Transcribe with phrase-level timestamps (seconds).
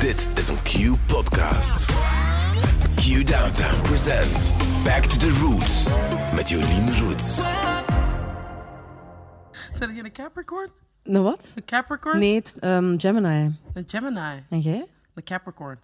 [0.00, 1.86] Dit is een Q-podcast.
[2.96, 4.52] Q Downtown presents
[4.84, 5.88] Back to the Roots
[6.34, 7.34] met Jolien Roots.
[9.72, 10.70] Zijn je een Capricorn?
[11.04, 11.40] Nou wat?
[11.54, 12.18] Een Capricorn?
[12.18, 13.56] Nee, het, ehm, Gemini.
[13.72, 14.44] Een Gemini.
[14.50, 14.86] En jij?
[15.14, 15.78] Een Capricorn.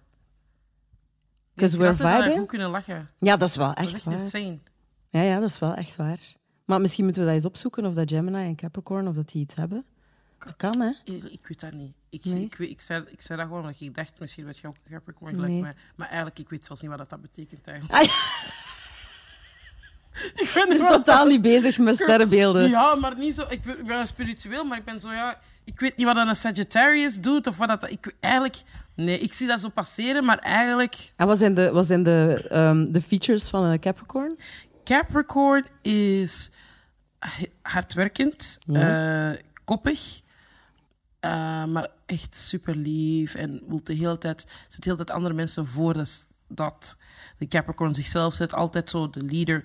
[1.55, 2.37] Because Ik we're er vibing?
[2.39, 3.09] goed kunnen lachen.
[3.19, 4.13] Ja, dat is wel Dat is echt echt waar.
[4.19, 4.59] insane.
[5.09, 6.19] Ja, ja, dat is wel echt waar.
[6.65, 9.41] Maar misschien moeten we dat eens opzoeken, of dat Gemini en Capricorn, of dat die
[9.41, 9.85] iets hebben.
[10.45, 10.91] Dat kan, hè?
[11.03, 11.93] Ik, ik weet dat niet.
[12.09, 12.43] Ik, Nee?
[12.43, 15.33] ik, ik, zei, ik zei dat gewoon omdat ik dacht, misschien werd je ook Capricorn
[15.33, 15.61] gelijk Nee.
[15.61, 15.73] mij.
[15.95, 17.99] Maar eigenlijk, ik weet zelfs niet wat dat, dat betekent eigenlijk.
[18.03, 18.03] Ah,
[20.35, 22.69] ik ben wel- totaal niet bezig met sterrenbeelden.
[22.69, 23.45] Ja, maar niet zo.
[23.49, 25.39] Ik ben, ik ben spiritueel, maar ik ben zo, ja.
[25.63, 27.89] Ik weet niet wat een Sagittarius doet of wat dat.
[27.91, 28.61] Ik, eigenlijk,
[28.95, 31.11] nee, ik zie dat zo passeren, maar eigenlijk.
[31.15, 34.37] En wat zijn de, wat zijn de, ehm, de features van een Capricorn?
[34.83, 36.49] Capricorn is
[37.61, 39.31] hardwerkend, Ja.
[39.31, 40.19] eh, koppig,
[41.21, 45.33] eh, maar echt super lief en wil de hele tijd, zet de hele tijd andere
[45.33, 45.93] mensen voor.
[45.93, 46.97] Dat, dat
[47.37, 49.63] de Capricorn zichzelf zet, altijd zo de leader,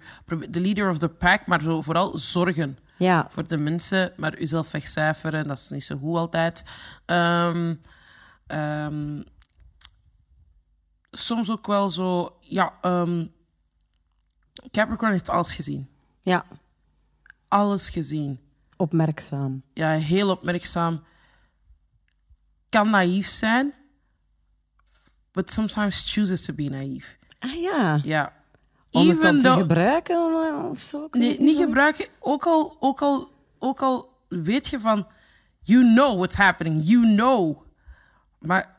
[0.51, 4.71] de leader of the pack, maar zo vooral zorgen Ja, voor de mensen, maar uzelf
[4.71, 6.65] wegcijferen, dat is niet zo goed altijd.
[7.07, 7.75] Ehm,
[8.47, 9.23] ehm,
[11.11, 13.27] soms ook wel zo, ja, ehm,
[14.71, 15.89] Capricorn heeft alles gezien.
[16.21, 16.45] ja,
[17.49, 18.41] Alles gezien.
[18.77, 19.63] opmerkzaam.
[19.73, 21.03] Ja, heel opmerkzaam.
[22.69, 23.75] Kan naïef zijn,
[25.33, 27.19] but sometimes chooses to be naïef.
[27.39, 28.33] Ah ja, Ja.
[28.91, 31.09] om het dan Even te though- gebruiken eh, of zo?
[31.11, 32.07] Nee, het niet gebruiken.
[32.19, 35.07] Ook al, ook, al, ook al weet je van...
[35.63, 36.81] You know what's happening.
[36.85, 37.63] You know.
[38.39, 38.77] Maar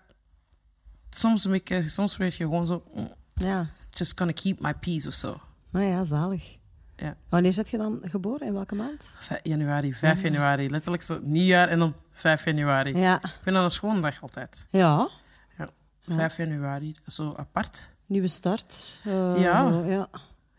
[1.10, 1.48] soms,
[1.88, 2.84] soms weet je gewoon zo...
[2.94, 5.40] mm, Ja, Just gonna keep my peace of zo.
[5.70, 6.58] nou ja, zalig.
[6.98, 7.16] Ja.
[7.30, 8.48] Wanneer zit je dan geboren?
[8.48, 9.10] In welke maand?
[9.20, 10.70] Vij- januari, 5 januari.
[10.70, 12.98] Letterlijk zo nieuwjaar en dan 5 januari.
[12.98, 13.16] Ja.
[13.16, 14.68] Ik vind dat een schone dag altijd.
[14.70, 15.10] Ja,
[15.58, 15.70] Ja.
[16.16, 17.90] 5 januari, zo apart.
[18.06, 19.02] nieuwe start.
[19.06, 19.82] Eh, Ja.
[19.86, 20.08] ja.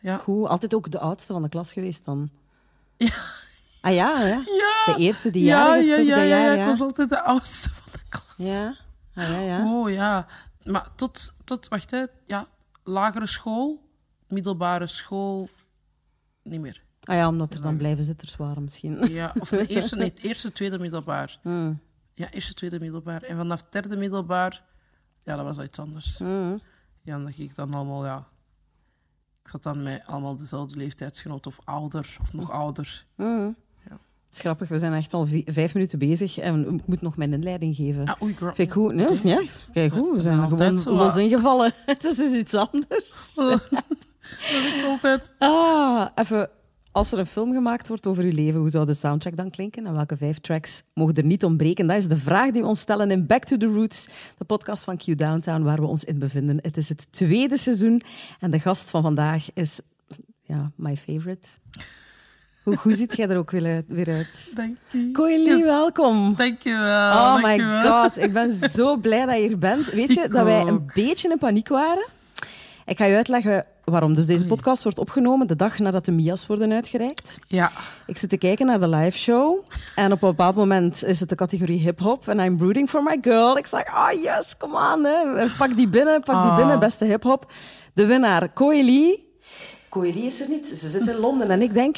[0.00, 0.16] Ja.
[0.16, 2.31] Goed, altijd ook de oudste van de klas geweest dan.
[2.97, 3.10] Ja.
[3.81, 4.43] Ah ja, ja.
[4.84, 6.53] De eerste die ja, jarig is ja, toch ja, dat ja, jaar, ja.
[6.53, 6.60] ja.
[6.60, 8.49] Ik was altijd de oudste van de klas.
[8.49, 8.76] Ja,
[9.15, 9.65] ah, ja, ja.
[9.75, 10.26] Oh ja.
[10.65, 12.47] Maar tot, tot wacht hè, ja,
[12.84, 13.81] lagere school,
[14.28, 15.49] middelbare school,
[16.50, 16.82] niet meer.
[17.03, 19.06] Ah ja, omdat er dan blijven zitters waren misschien.
[19.12, 21.38] Ja, of de eerste, nee, het eerste, tweede middelbaar.
[21.42, 21.81] Hmm.
[22.14, 23.22] Ja, eerste, tweede middelbaar.
[23.22, 24.64] En vanaf derde middelbaar,
[25.22, 26.19] ja, dat was iets anders.
[26.19, 26.60] Hmm.
[27.03, 28.26] Ja, dan ging ik dan allemaal, ja.
[29.42, 33.06] Ik zat dan met allemaal dezelfde leeftijdsgenoten of ouder, of nog ouder.
[33.14, 33.56] Hmm.
[33.88, 33.91] Ja.
[34.26, 37.16] Het is grappig, we zijn echt al vi- vijf minuten bezig en ik moet nog
[37.16, 38.06] mijn inleiding geven.
[38.06, 38.34] Ah, oei.
[38.37, 38.94] Vind ik goed?
[38.94, 39.69] Nee, dat is niet erg.
[39.72, 41.72] Kijk goed, we we zijn zijn gewoon los ingevallen.
[41.87, 43.34] Het is dus iets anders.
[44.31, 45.33] Dat is echt altijd.
[45.39, 46.50] Ah, even,
[46.93, 49.87] als er een film gemaakt wordt over uw leven, hoe zou de soundtrack dan klinken?
[49.87, 51.87] En welke vijf tracks mogen er niet ontbreken?
[51.87, 54.84] Dat is de vraag die we ons stellen in Back to the Roots, de podcast
[54.84, 56.59] van Q Downtown, waar we ons in bevinden.
[56.62, 58.03] Het is het tweede seizoen
[58.41, 59.81] en de gast van vandaag is,
[60.43, 61.49] ja, my favorite.
[62.62, 64.53] Hoe, hoe ziet jij er ook weer, uit?
[64.55, 65.11] Dank je.
[65.12, 66.34] Coily, welkom.
[66.37, 67.12] Dankjewel.
[67.12, 69.91] Oh my god, ik ben zo blij dat je hier bent.
[69.91, 72.06] Weet je Ik dat wij een beetje in paniek waren?
[72.88, 74.15] Ik ga je uitleggen waarom.
[74.15, 77.38] Dus deze podcast wordt opgenomen de dag nadat de Mia's worden uitgereikt.
[77.47, 77.72] Ja.
[78.06, 81.28] Ik zit te kijken naar de live show en op een bepaald moment is het
[81.28, 83.56] de categorie hip-hop en I'm rooting for my girl.
[83.56, 85.47] Ik zeg, ah yes, come on, hè.
[85.59, 86.56] pak die binnen, pak die Ah.
[86.56, 87.53] binnen, beste hip-hop.
[87.94, 89.26] De winnaar, Coeli.
[89.88, 91.97] Coeli is er niet, ze zit in Londen en ik denk,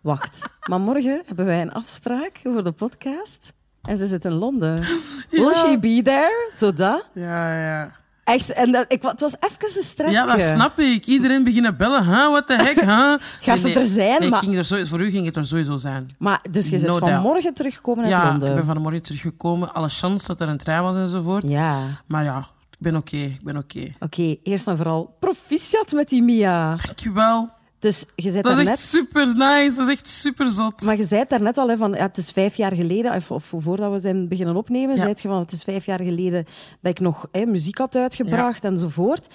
[0.00, 4.80] wacht, maar morgen hebben wij een afspraak voor de podcast en ze zit in Londen.
[5.30, 5.54] Will Ja.
[5.54, 6.50] she be there?
[6.56, 7.10] Zo dat.
[7.14, 8.02] Ja, ja.
[8.24, 10.12] Echt, en dat, ik, het was even een stress.
[10.14, 11.06] Ja, dat snap ik.
[11.06, 12.04] Iedereen beginnen bellen.
[12.04, 12.28] Huh?
[12.30, 12.80] What the heck?
[12.80, 13.14] Huh?
[13.46, 15.76] Gaat ze er zijn, Nee, maar- ging er sowieso, voor u ging het er sowieso
[15.76, 16.08] zijn.
[16.18, 16.98] Maar dus je No doubt.
[17.08, 18.48] vanmorgen teruggekomen uit ja, Londen.
[18.48, 19.74] ik ben vanmorgen teruggekomen.
[19.74, 21.48] Alle chance dat er een trein was enzovoort.
[21.48, 21.78] Ja.
[22.06, 22.38] Maar ja,
[22.70, 23.16] ik ben oké.
[23.16, 23.92] ik ben oké.
[24.00, 26.76] Oké, eerst en vooral proficiat met die Mia.
[26.84, 27.50] Dankjewel.
[27.84, 29.76] Dus je zei Dat is echt super nice.
[29.76, 30.82] Dat is echt super zot.
[30.82, 33.52] maar je zei daarnet al, hè, van, ja, het is vijf jaar geleden, of, of
[33.56, 35.00] voordat we zijn beginnen opnemen, Ja.
[35.00, 36.44] zei je van, het is vijf jaar geleden
[36.80, 39.28] dat ik nog hè, muziek had uitgebracht enzovoort.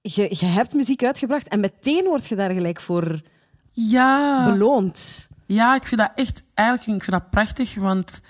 [0.00, 3.20] Je, je hebt muziek uitgebracht en meteen word je daar gelijk voor
[3.72, 4.44] Ja.
[4.50, 5.28] beloond.
[5.46, 6.42] Ja, ik vind dat echt...
[6.54, 8.20] Eigenlijk ik vind dat prachtig, want...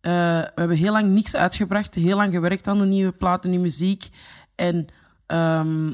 [0.00, 1.94] eh, we hebben heel lang niks uitgebracht.
[1.94, 4.08] Heel lang gewerkt aan de nieuwe plaat, de nieuwe muziek.
[4.54, 4.86] En
[5.26, 5.92] ehm,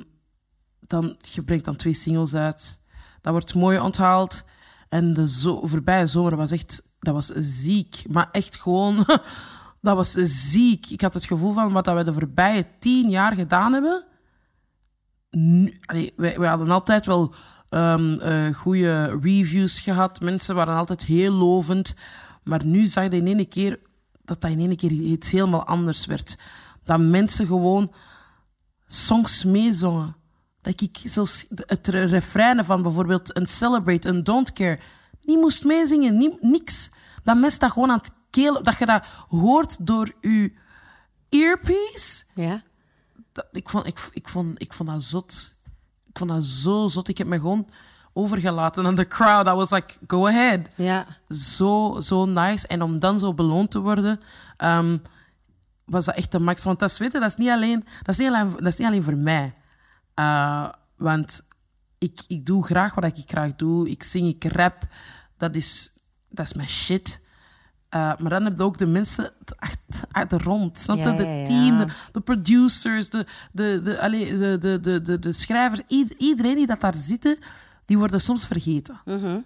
[0.87, 2.81] dan, je brengt dan twee singles uit.
[3.21, 4.44] Dat wordt mooi onthaald.
[4.88, 6.83] En de zo, voorbije zomer was echt...
[6.99, 8.03] Dat was ziek.
[8.09, 8.97] Maar echt gewoon...
[9.81, 10.87] dat was ziek.
[10.87, 14.05] Ik had het gevoel van wat we de voorbije tien jaar gedaan hebben...
[16.17, 17.35] Wij hadden altijd wel
[17.69, 20.21] eh, goede reviews gehad.
[20.21, 21.94] Mensen waren altijd heel lovend.
[22.43, 23.79] Maar nu zag je in één keer
[24.27, 26.38] dat dat in één keer iets helemaal anders werd.
[26.85, 27.93] dat mensen gewoon
[28.87, 30.15] songs meezongen.
[30.66, 34.78] Dat ik zelfs het re- refrein van bijvoorbeeld een Celebrate, een Don't Care,
[35.22, 36.90] niet moest meezingen, niet, niks.
[37.22, 40.52] Dat mensen dat gewoon aan het kelen, dat je dat hoort door je
[41.28, 42.24] earpiece.
[42.34, 42.62] Ja.
[43.32, 45.54] Dat, ik, vond, ik, ik, vond, ik vond dat zot.
[46.04, 47.08] Ik vond dat zo zot.
[47.08, 47.68] Ik heb me gewoon
[48.12, 49.46] overgelaten aan de crowd.
[49.46, 50.60] I was like, go ahead.
[50.76, 51.06] Ja.
[51.28, 52.66] Zo, zo nice.
[52.66, 54.20] En om dan zo beloond te worden,
[54.56, 54.98] ehm,
[55.84, 56.64] was dat echt de max.
[56.64, 58.88] Want dat is, je, dat is niet alleen, dat is niet alleen, dat is niet
[58.88, 59.54] alleen voor mij.
[60.18, 61.42] Uh, want
[61.98, 63.90] ik, ik doe graag wat ik graag doe.
[63.90, 64.86] Ik zing, ik rap.
[65.36, 65.92] Dat is,
[66.28, 67.20] dat is mijn shit.
[67.90, 69.32] Uh, maar dan heb je ook de mensen
[70.10, 70.78] uit de rond.
[70.80, 71.02] Snap je?
[71.02, 75.18] Ja, de ja, team, de, de producers, de, de, de, allee, de, de, de, de,
[75.18, 75.80] de schrijvers.
[75.88, 77.38] Ied- iedereen die dat daar zitten,
[77.84, 79.00] die worden soms vergeten.
[79.04, 79.38] Mhm.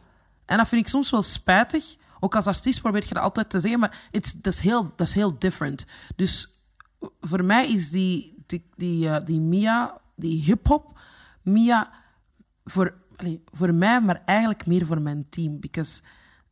[0.45, 1.97] En dat vind ik soms wel spijtig.
[2.21, 4.09] Ook als artiest probeer je dat altijd te zeggen, maar
[4.41, 5.85] dat, is heel, dat is heel different.
[6.17, 6.49] Dus
[7.21, 11.01] voor mij is die, die, die, eh, die Mia, die hip-hop,
[11.43, 11.91] Mia,
[12.65, 15.61] voor, allee, voor mij, maar eigenlijk meer voor mijn team.
[15.61, 16.03] Because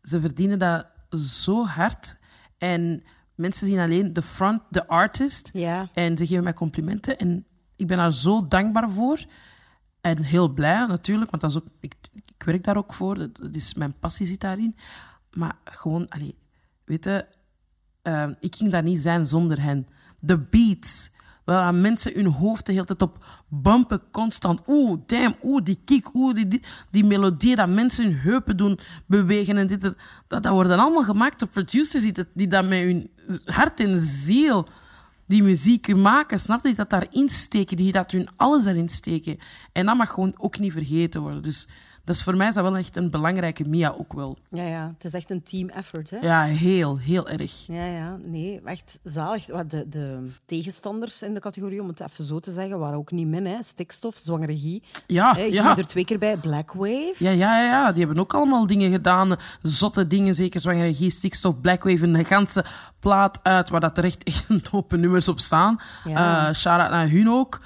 [0.03, 2.19] ze verdienen dat zo hard.
[2.59, 3.03] En
[3.35, 5.51] mensen zien alleen de front, de artist.
[5.53, 5.89] Ja.
[5.93, 7.19] En ze geven mij complimenten.
[7.19, 9.25] En ik ben daar zo dankbaar voor.
[10.01, 13.31] En heel blij natuurlijk, want dat is ook, ik, ik werk daar ook voor.
[13.53, 14.77] Is, mijn passie zit daarin.
[15.33, 16.39] Maar gewoon, allee,
[16.85, 17.27] weet je,
[18.03, 19.87] eh, ik ging daar niet zijn zonder hen.
[20.19, 21.11] De beats,
[21.55, 24.61] waar mensen hun hoofd de hele tijd op bumpen, constant.
[24.67, 28.79] Oeh, damn, oeh, die kick, oeh, die, die, die melodie, dat mensen hun heupen doen
[29.07, 29.81] bewegen en dit.
[29.81, 29.97] Dat,
[30.27, 33.11] dat worden allemaal gemaakt door producers die dat, die dat met hun
[33.45, 34.69] hart en ziel
[35.27, 36.75] die muziek maken, snap je?
[36.75, 39.39] Dat daarin steken, die dat hun alles erin steken.
[39.73, 41.43] En dat mag gewoon ook niet vergeten worden.
[41.43, 41.69] Dus
[42.09, 44.37] dat is voor mij is dat wel echt een belangrijke Mia ook wel.
[44.51, 44.93] Ja, ja.
[44.95, 46.17] Het is echt een team effort, hè?
[46.17, 47.67] Ja, heel, heel erg.
[47.67, 49.47] Ja, ja, nee, echt zalig.
[49.47, 53.11] Wat De, de tegenstanders in de categorie, om het even zo te zeggen, waren ook
[53.11, 53.47] niet min.
[53.47, 53.63] Hè.
[53.63, 54.83] Stikstof, zwangere Guy.
[55.07, 55.77] Ja, Guy ja.
[55.77, 56.37] er twee keer bij.
[56.37, 57.15] Black Wave.
[57.19, 59.37] Ja, ja, ja, ja, die hebben ook allemaal dingen gedaan.
[59.63, 62.65] Zotte dingen, zeker zwangere Guy, Stikstof, Blackwave, een ganse
[62.99, 65.81] plaat uit waar dat er echt, echt een tope nummers op staan.
[66.05, 66.49] Ja.
[66.49, 67.61] Eh shout-out naar hun ook.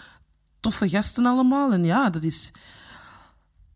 [0.60, 1.72] Toffe gasten allemaal.
[1.72, 2.52] En ja, dat is...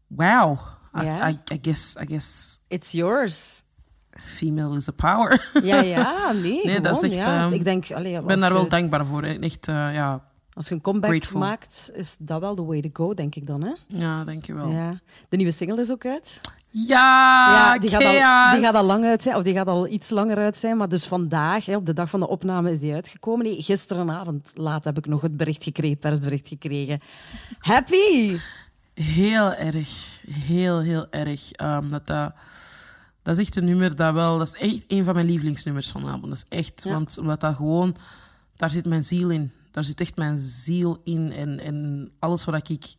[0.07, 0.59] Wow.
[1.01, 1.29] I, Ja.
[1.29, 3.63] I, I guess, I guess It's yours.
[4.25, 5.51] female is a power.
[5.63, 7.45] Ja, ja, nee, Nee, dat is echt, ja.
[7.45, 9.23] ehm, Ik denk, allee, ben daar je, wel dankbaar voor.
[9.25, 9.39] hè.
[9.39, 10.25] Echt, eh, ja.
[10.53, 11.41] als je een comeback grateful.
[11.41, 13.63] maakt, is dat wel the way to go, denk ik dan.
[13.63, 13.73] Hè?
[13.87, 14.69] ja, dankjewel.
[14.69, 15.01] Ja, Ja.
[15.29, 16.41] De nieuwe single is ook uit.
[16.71, 18.11] ja die, gaat al,
[18.55, 20.77] die gaat al lang uit zijn, of die gaat al iets langer uit zijn.
[20.77, 23.45] Maar dus vandaag, hè, op de dag van de opname, is die uitgekomen.
[23.47, 27.01] Nee, gisteravond laat heb ik nog het bericht gekregen, het persbericht gekregen.
[27.59, 28.37] Happy!
[29.03, 30.23] Heel erg.
[30.31, 31.53] Heel, heel erg.
[31.53, 32.35] Ehm, dat, dat,
[33.23, 34.39] dat is echt een nummer dat wel...
[34.39, 36.23] Dat is echt een van mijn lievelingsnummers vanavond.
[36.23, 36.85] Dat is echt...
[36.85, 36.93] Ja.
[36.93, 37.97] Want omdat dat gewoon...
[38.57, 39.53] Daar zit mijn ziel in.
[39.71, 41.33] Daar zit echt mijn ziel in.
[41.33, 42.95] En, en alles wat ik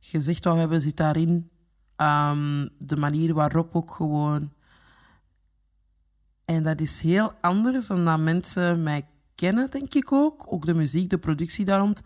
[0.00, 1.50] gezegd wou hebben, zit daarin.
[1.96, 4.52] Ehm, de manier waarop ook gewoon...
[6.44, 10.44] En dat is heel anders dan dat mensen mij kennen, denk ik ook.
[10.52, 12.02] Ook de muziek, de productie daar rond.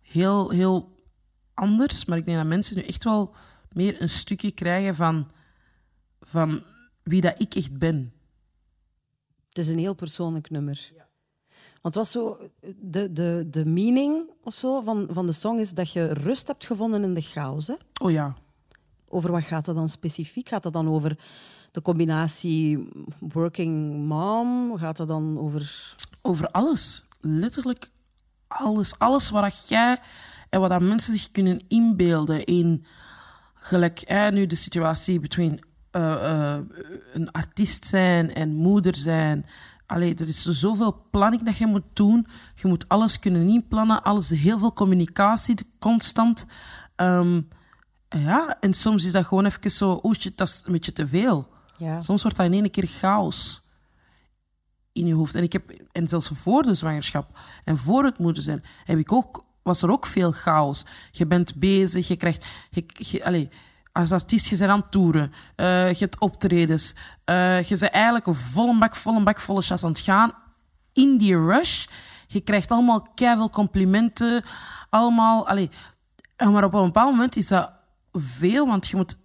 [0.00, 0.92] Heel, heel
[1.54, 2.04] anders.
[2.04, 3.34] Maar ik denk dat mensen nu echt wel
[3.72, 5.30] meer een stukje krijgen van,
[6.20, 6.62] van
[7.02, 8.12] wie dat ik echt ben.
[9.48, 10.92] Het is een heel persoonlijk nummer.
[11.82, 12.50] Want het was zo,
[12.80, 16.66] de, de, de meaning of zo van, van de song is dat je rust hebt
[16.66, 17.66] gevonden in de chaos.
[17.66, 17.74] Hè?
[18.00, 18.34] Oh ja.
[19.08, 20.48] Over wat gaat het dan specifiek?
[20.48, 21.18] Gaat het dan over
[21.70, 22.88] de combinatie
[23.18, 24.76] working mom?
[24.78, 25.94] Gaat het dan over...
[26.22, 27.04] Over alles.
[27.20, 27.90] Letterlijk
[28.46, 28.98] alles.
[28.98, 29.98] Alles wat dat jij
[30.52, 32.84] en wat dat mensen zich kunnen inbeelden in...
[33.54, 36.60] Gelijk nu de situatie between eh, eh,
[37.12, 39.46] een artiest zijn en moeder zijn.
[39.86, 42.26] Allee, er is zoveel planning dat je moet doen.
[42.54, 44.02] Je moet alles kunnen inplannen.
[44.02, 46.46] Alles, heel veel communicatie, constant.
[46.96, 47.40] Ehm,
[48.08, 50.00] ja, en soms is dat gewoon even zo...
[50.02, 51.48] Oeh, dat is een beetje te veel.
[51.76, 52.00] Ja.
[52.00, 53.62] Soms wordt dat in één keer chaos
[54.92, 55.34] in je hoofd.
[55.34, 59.12] En, ik heb, en zelfs voor de zwangerschap en voor het moeder zijn, heb ik
[59.12, 60.84] ook, was er ook veel chaos.
[61.10, 62.46] Je bent bezig, je krijgt...
[62.70, 63.46] Je, je, allez,
[63.92, 68.26] als artiest, je bent aan het toeren, eh, je hebt optredens, eh, je bent eigenlijk
[68.26, 70.32] een volle bak, volle bak, volle chas aan het gaan.
[70.92, 71.86] In die rush,
[72.26, 74.42] je krijgt allemaal keiveel complimenten,
[74.90, 75.48] allemaal...
[75.48, 75.68] Allez,
[76.36, 77.72] en maar op een bepaald moment is dat
[78.12, 79.16] veel, want je moet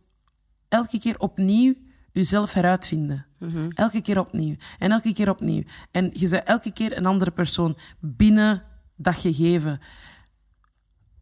[0.69, 1.73] elke keer opnieuw
[2.11, 3.25] jezelf heruitvinden.
[3.69, 4.55] Elke keer opnieuw.
[4.79, 5.63] En elke keer opnieuw.
[5.91, 8.63] En je bent elke keer een andere persoon binnen
[8.95, 9.79] dat gegeven.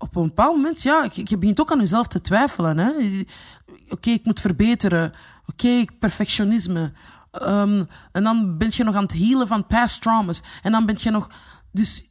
[0.05, 2.77] Op een bepaald moment, ja, je, begint ook aan jezelf te twijfelen.
[2.77, 2.91] hè.
[3.89, 5.11] Oké, ik moet verbeteren.
[5.45, 6.93] Oké, perfectionisme.
[7.31, 10.41] Ehm, en dan ben je nog aan het healen van past traumas.
[10.61, 11.29] En dan ben je nog...
[11.71, 12.03] Dus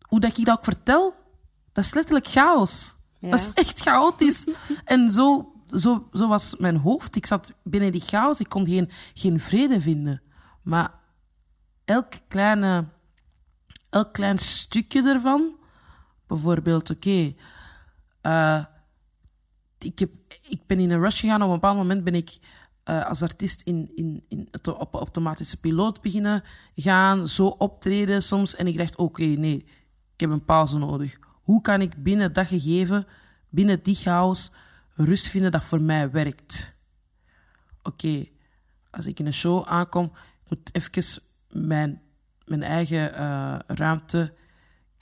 [0.00, 1.14] hoe dat ik dat ook vertel,
[1.72, 2.96] dat is letterlijk chaos.
[3.18, 3.30] Ja.
[3.30, 4.46] Dat is echt chaotisch.
[4.84, 7.16] en zo, zo, zo was mijn hoofd.
[7.16, 10.22] Ik zat binnen die chaos, ik kon geen, geen vrede vinden.
[10.62, 10.90] Maar
[11.84, 12.84] elk kleine,
[13.90, 15.56] elk klein stukje ervan,
[16.26, 17.34] bijvoorbeeld, oké,
[18.20, 18.64] eh,
[19.78, 20.00] ik,
[20.48, 21.42] ik ben in een rush gegaan.
[21.42, 22.38] Op een bepaald moment ben ik
[22.84, 26.42] eh, als artiest in, in, in op automatische piloot beginnen
[26.74, 28.56] gaan, zo optreden soms.
[28.56, 29.64] En ik dacht, oké, nee,
[30.12, 31.18] ik heb een pauze nodig.
[31.42, 33.06] Hoe kan ik binnen dat gegeven,
[33.48, 34.52] binnen die chaos,
[34.94, 36.76] rust vinden dat voor mij werkt?
[37.82, 38.26] Oké,
[38.90, 40.12] als ik in een show aankom,
[40.48, 42.02] moet even mijn,
[42.44, 44.34] mijn eigen eh, ruimte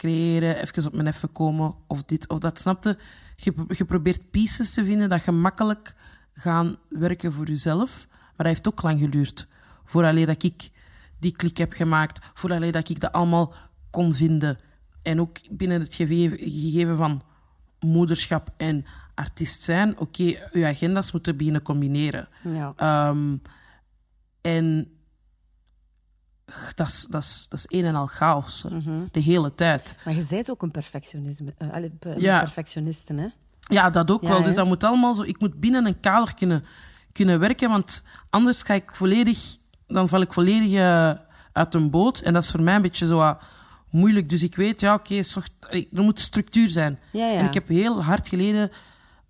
[0.03, 2.99] creëren, even op mijn even komen, of dit of dat, snapte?
[3.37, 5.95] Je, je probeert pieces te vinden dat gemakkelijk
[6.33, 9.47] gaan werken voor jezelf, maar dat heeft ook lang geduurd.
[9.85, 10.71] Vooraleer dat ik
[11.19, 13.55] die klik heb gemaakt, vooraleer dat ik dat allemaal
[13.91, 14.59] kon vinden.
[15.03, 17.23] En ook binnen het gegeven, van
[17.81, 22.29] moederschap en artiest zijn, oké, je agenda's moeten beginnen combineren.
[22.45, 22.73] Ja.
[22.77, 23.37] Ehm,
[24.41, 24.89] en
[26.75, 28.81] dat is, dat, is, dat is een en al chaos, hè.
[29.13, 29.97] de hele tijd.
[30.05, 31.53] Maar je bent ook een perfectionisme,
[31.99, 32.41] pe- Ja.
[32.41, 33.27] perfectioniste, hè?
[33.61, 34.43] Ja, dat ook Ja, wel.
[34.43, 35.23] Dus dat moet allemaal zo.
[35.23, 36.65] Ik moet binnen een kader kunnen,
[37.13, 39.57] kunnen werken, want anders ga ik volledig,
[39.87, 41.13] dan val ik volledig eh,
[41.53, 42.19] uit een boot.
[42.21, 43.37] En dat is voor mij een beetje zo
[43.91, 44.29] moeilijk.
[44.29, 45.21] Dus ik weet, ja, oké,
[45.61, 46.99] allee, er moet structuur zijn.
[47.13, 47.39] Ja, ja.
[47.39, 48.71] En ik heb heel hard geleden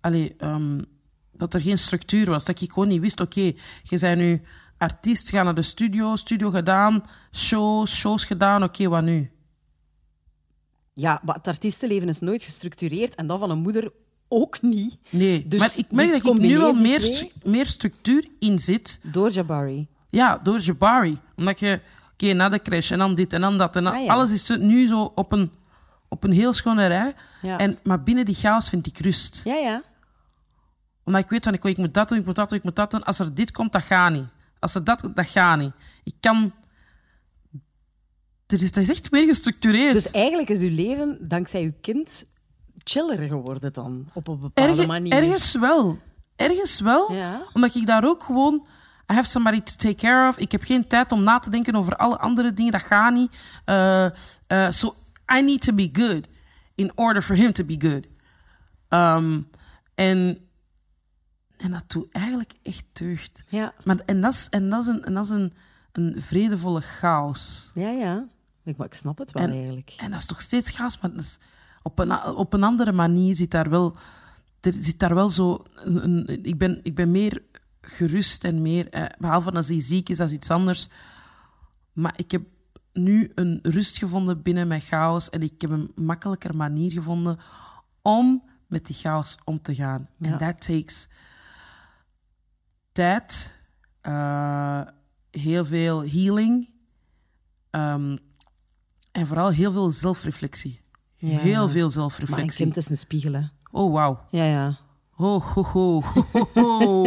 [0.01, 0.81] allee, ehm,
[1.33, 2.45] dat er geen structuur was.
[2.45, 3.41] Dat ik gewoon niet wist, oké,
[3.83, 4.41] je bent nu
[4.83, 9.31] artiest, ga naar de studio, studio gedaan, shows, shows gedaan, oké, wat nu?
[10.93, 13.91] Ja, maar het artiestenleven is nooit gestructureerd en dat van een moeder
[14.27, 14.97] ook niet.
[15.09, 18.99] Nee, Dus maar ik merk dat ik nu die meer, meer structuur in zit.
[19.03, 19.87] Door Jabari.
[20.09, 21.19] Ja, door Jabari.
[21.35, 21.81] Omdat je,
[22.13, 23.75] oké, na de crash en dan dit en dan dat.
[23.75, 24.13] En dan, Ah, ja.
[24.13, 25.51] alles is nu zo op een,
[26.07, 27.13] op een heel schone rij.
[27.41, 27.57] Ja.
[27.57, 29.41] En, maar binnen die chaos vind ik rust.
[29.43, 29.81] Ja, ja.
[31.03, 32.75] Omdat ik weet van, ik, ik moet dat doen, ik moet dat doen, ik moet
[32.75, 33.03] dat doen.
[33.03, 34.25] Als er dit komt, dat gaat niet.
[34.63, 35.73] Als dat, dat gaat niet.
[36.03, 36.53] Ik kan...
[38.47, 39.93] Er is, dat is echt meer gestructureerd.
[39.93, 42.23] Dus eigenlijk is uw leven, dankzij uw kind,
[42.77, 45.13] chiller geworden dan, op een bepaalde Erge- manier.
[45.13, 45.99] Ergens wel.
[46.35, 47.13] Ergens wel.
[47.13, 47.45] Ja.
[47.53, 48.67] Omdat ik daar ook gewoon...
[49.11, 50.37] I have somebody to take care of.
[50.37, 52.71] Ik heb geen tijd om na te denken over alle andere dingen.
[52.71, 53.31] Dat gaat niet.
[53.65, 54.05] Uh,
[54.47, 54.95] uh, so
[55.37, 56.27] I need to be good
[56.75, 58.05] in order for him to be good.
[58.89, 59.49] Um,
[59.95, 60.42] en,
[61.63, 63.43] en dat doet eigenlijk echt deugd.
[63.47, 65.53] Ja, Maar, en dat is, en dat is, een, en dat is een,
[65.91, 67.71] een vredevolle chaos.
[67.73, 68.25] ja, ja.
[68.63, 69.93] Ik, maar ik snap het wel En- eigenlijk.
[69.97, 71.37] En dat is toch steeds chaos, maar dat is
[71.81, 73.95] op, een, op een andere manier zit daar wel...
[74.61, 75.63] Er zit daar wel zo...
[75.75, 77.41] Een, een- ik, ben, ik ben meer
[77.81, 78.89] gerust en meer...
[78.89, 80.87] Eh, behalve als hij ziek is, dat is iets anders.
[81.93, 82.41] Maar ik heb
[82.93, 85.29] nu een rust gevonden binnen mijn chaos.
[85.29, 87.37] En ik heb een makkelijker manier gevonden
[88.01, 90.09] om met die chaos om te gaan.
[90.21, 90.37] En Ja.
[90.37, 91.07] that takes
[92.93, 93.53] tijd,
[94.01, 94.81] eh,
[95.31, 96.69] heel veel healing...
[97.69, 98.17] ehm,
[99.11, 100.81] en vooral heel veel zelfreflectie.
[101.15, 101.37] Ja.
[101.37, 102.63] Heel veel Maar een zelfreflectie.
[102.63, 103.41] kind is een spiegel, hè.
[103.71, 104.19] Oh, wauw.
[104.29, 104.77] Ja, ja.
[105.17, 106.01] Oh, ho, ho,
[106.53, 107.05] ho.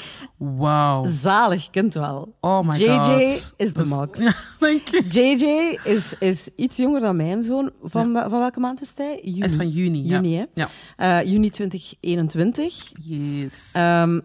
[0.62, 1.06] Wauw.
[1.06, 2.36] Zalig kind wel.
[2.40, 3.54] Oh my JJ god.
[3.56, 4.18] is de Dat max.
[4.60, 5.00] Ja.
[5.08, 7.70] JJ is, is iets jonger dan mijn zoon.
[7.82, 9.20] Van, van welke maand is hij?
[9.22, 9.38] Juni.
[9.44, 10.02] Is van juni.
[10.06, 10.14] ja.
[10.20, 10.44] Juni, hè?
[10.54, 10.68] Ja.
[10.96, 12.92] Eh, juni 2021.
[13.00, 13.72] Yes.
[13.72, 14.20] Ehm,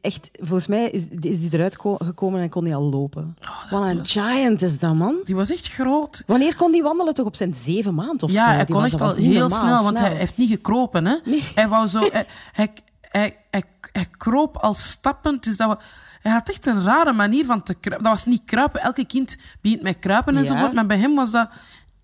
[0.00, 3.36] echt, volgens mij is, is die eruit ko- gekomen en kon hij al lopen.
[3.42, 5.16] Oh, Wat een giant is dat, man.
[5.24, 6.22] Die was echt groot.
[6.26, 7.14] Wanneer kon die wandelen?
[7.14, 8.36] Toch op zijn zeven maand of zo?
[8.36, 11.06] Ja, hij kon was- echt al heel normaal snel, want hij heeft niet gekropen.
[11.06, 11.16] Hè?
[11.24, 11.44] Nee.
[11.54, 13.62] Hij, wou zo, hij, hij, hij, hij,
[13.92, 15.44] hij kroop al stappend.
[15.44, 15.82] Dus dat
[16.22, 18.04] hij had echt een rare manier van te kruipen.
[18.08, 18.80] Dat was niet kruipen.
[18.80, 20.38] Elke kind begint met kruipen Ja.
[20.40, 20.72] enzovoort.
[20.72, 21.48] Maar bij hem was dat...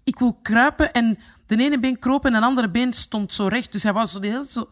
[0.04, 3.72] Ik wil kruipen en de ene been kroop en de andere been stond zo recht.
[3.72, 4.68] Dus hij was zo de hele tijd zo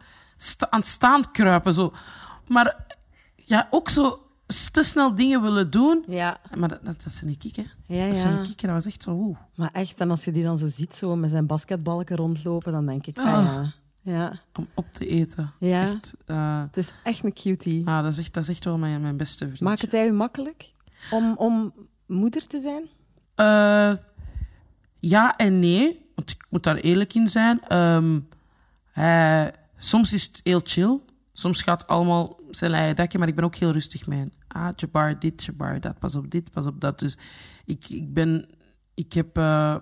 [0.71, 1.75] aan het staan kruipen.
[1.75, 1.93] Zo.
[2.47, 2.87] Maar
[3.49, 4.23] ja, ook zo
[4.73, 6.05] te snel dingen willen doen.
[6.07, 7.63] Ja, Maar dat, dat, dat is niet ik, hè.
[7.87, 8.61] ja, Dat is niet ik.
[8.61, 9.11] Dat was echt zo...
[9.11, 9.37] Oeh.
[9.55, 12.87] Maar echt, en als je die dan zo ziet, zo met zijn basketbalken rondlopen, dan
[12.87, 13.45] denk ik, ah, Ah.
[13.45, 13.73] ja.
[14.03, 15.53] Ja, Om op te eten.
[15.59, 15.83] Ja.
[15.83, 17.87] Echt, eh, het is echt een cutie.
[17.87, 19.61] Ah, dat, is echt, dat is echt wel mijn, mijn beste vriend.
[19.61, 20.71] Maakt het hij u makkelijk
[21.11, 21.73] om, om
[22.07, 22.83] moeder te zijn?
[23.35, 23.97] Eh,
[24.99, 27.61] ja en nee, want ik moet daar eerlijk in zijn.
[27.69, 28.19] Ehm,
[29.77, 30.99] soms is het heel chill.
[31.39, 34.33] Soms gaat het allemaal zijn eigen dakje, maar ik ben ook heel rustig hem.
[34.49, 36.99] Ah, Jabbar dit, Jabbar dat, pas op dit, pas op dat.
[36.99, 37.17] Dus
[37.65, 38.49] ik, ik ben...
[38.95, 39.37] Ik heb...
[39.37, 39.77] eh,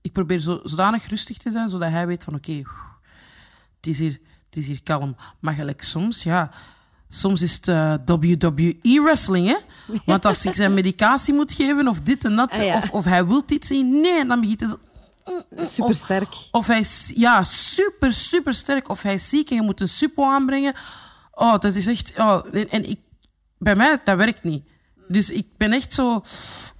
[0.00, 2.52] ik probeer zo, zodanig rustig te zijn, zodat hij weet van oké,
[3.76, 5.16] het, is hier, het is hier kalm.
[5.40, 6.50] Maar gelijk soms, ja...
[7.10, 9.56] Soms is het eh, WWE-wrestling, hè?
[10.04, 12.76] Want als ik zijn medicatie moet geven of dit en dat, Ah, ja.
[12.76, 14.68] of, of hij wil iets zien, nee, dan begint hij
[15.58, 15.64] zo...
[15.64, 16.32] Supersterk.
[16.32, 18.88] Of, of hij is ja, super, super sterk.
[18.88, 20.74] Of hij is ziek en je moet een suppo aanbrengen.
[21.32, 22.12] Oh, dat is echt...
[22.18, 23.00] Oh, en, ik,
[23.58, 24.64] bij mij, dat werkt niet.
[25.08, 26.22] Dus ik ben echt zo...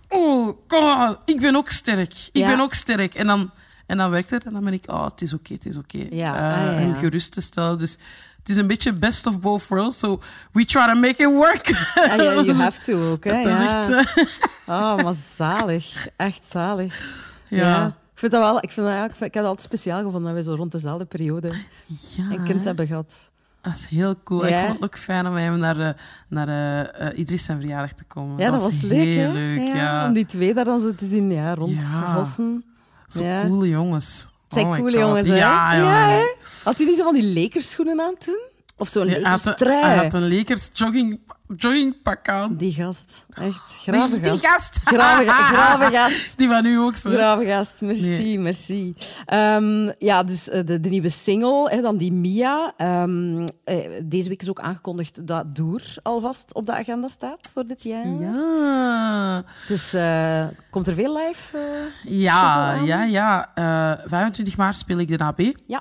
[0.09, 2.13] Oh, God, ik ben ook sterk.
[2.13, 2.49] Ik Ja.
[2.49, 3.15] ben ook sterk.
[3.15, 3.51] En dan,
[3.87, 4.85] en dan werkt het en dan ben ik...
[4.91, 6.07] Oh, het is oké, het is oké.
[6.11, 6.95] Ja, ah, ja, Hem ja.
[6.95, 7.79] gerust te stellen.
[7.79, 7.97] Dus
[8.39, 9.99] het is een beetje best of both worlds.
[9.99, 10.21] So
[10.53, 11.67] we try to make it work.
[11.95, 13.43] Ah, ja, you have to ook, hè.
[13.43, 13.99] Dat is ja.
[13.99, 14.17] echt...
[14.17, 14.25] eh,
[14.67, 16.09] Oh, maar zalig.
[16.17, 16.95] Echt zalig.
[17.49, 17.97] ja.
[18.19, 18.57] Ik vind dat wel...
[18.63, 20.57] Ik, vind dat, ja, ik, vind- ik heb het altijd speciaal gevonden dat we zo
[20.57, 21.49] rond dezelfde periode
[21.87, 22.65] Ja, een kind hè.
[22.65, 23.31] hebben gehad.
[23.63, 24.47] Dat is heel cool.
[24.47, 24.59] Ja.
[24.59, 25.89] Ik vond het ook fijn om hem naar, eh,
[26.29, 26.49] naar
[26.89, 28.39] eh, Idris zijn verjaardag te komen.
[28.39, 30.07] Ja, dat, was leuk, heel leuk, ja.
[30.07, 32.15] Om die twee daar dan zo te zien, ja, rond Ja.
[32.15, 32.65] hossen.
[33.09, 34.29] Zo coole jongens.
[34.49, 35.37] Het zijn Oh coole jongens, hè?
[35.37, 36.23] Ja, ja.
[36.65, 38.41] Had u niet zo van die lekerschoenen aan toen?
[38.77, 39.85] Of zo'n Ja, hij, had een, lekerstrui?
[39.85, 41.21] hij had een Lakers jogging,
[41.57, 42.57] joggingpak aan.
[42.57, 43.27] Die gast.
[43.31, 44.47] Echt, grave die, die gast.
[44.47, 44.81] gast.
[44.85, 46.39] Grave, grave gast.
[46.39, 47.11] Die van u ook zo.
[47.11, 48.39] Grave gast, merci, Nee.
[48.39, 48.95] merci.
[49.27, 52.73] Ehm, ja, dus eh, de, de nieuwe single, hè, dan die Mia.
[52.77, 57.67] Ehm, eh, deze week is ook aangekondigd dat Doer alvast op de agenda staat voor
[57.67, 58.07] dit jaar.
[58.09, 59.45] Ja.
[59.69, 61.59] Dus eh, komt er veel live?
[61.59, 62.13] eh?
[62.21, 63.51] Ja, ja, ja.
[63.55, 65.41] Eh, 25 maart speel ik de AB.
[65.67, 65.81] ja,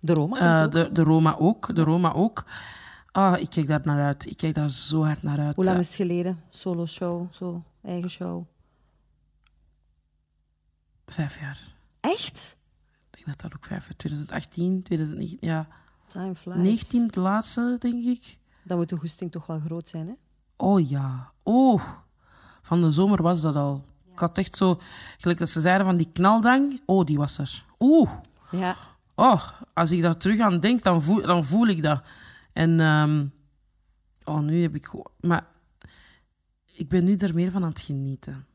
[0.00, 0.66] de Roma.
[0.66, 1.74] De, de Roma ook.
[1.74, 2.44] De Roma ook.
[3.16, 4.26] Ah, ik kijk daar naar uit.
[4.26, 5.56] Ik kijk daar zo hard naar uit.
[5.56, 6.40] Hoe lang is het geleden?
[6.50, 8.44] Solo show, zo, eigen show.
[11.06, 11.60] Vijf jaar.
[12.00, 12.56] Echt?
[13.10, 13.96] Ik denk dat dat ook vijf jaar.
[13.96, 15.68] 2018, 2019, ja.
[16.06, 16.56] Time flies.
[16.56, 18.38] 19 het laatste, denk ik.
[18.62, 20.14] Dan moet de goesting toch wel groot zijn, hè?
[20.56, 21.32] Oh ja.
[21.42, 21.82] Oh.
[22.62, 23.84] Van de zomer was dat al.
[24.12, 24.80] Ik had echt zo,
[25.18, 26.82] gelijk dat ze zeiden van die knaldang.
[26.86, 27.64] Oh, die was er.
[27.78, 28.10] Oeh.
[28.50, 28.76] Ja.
[29.14, 32.02] Oh, als ik daar terug aan denk, dan voel, dan voel ik dat.
[32.56, 33.26] En, ehm,
[34.24, 35.46] oh, nu heb ik gewoon, maar
[36.72, 38.46] ik ben nu er meer van aan het genieten.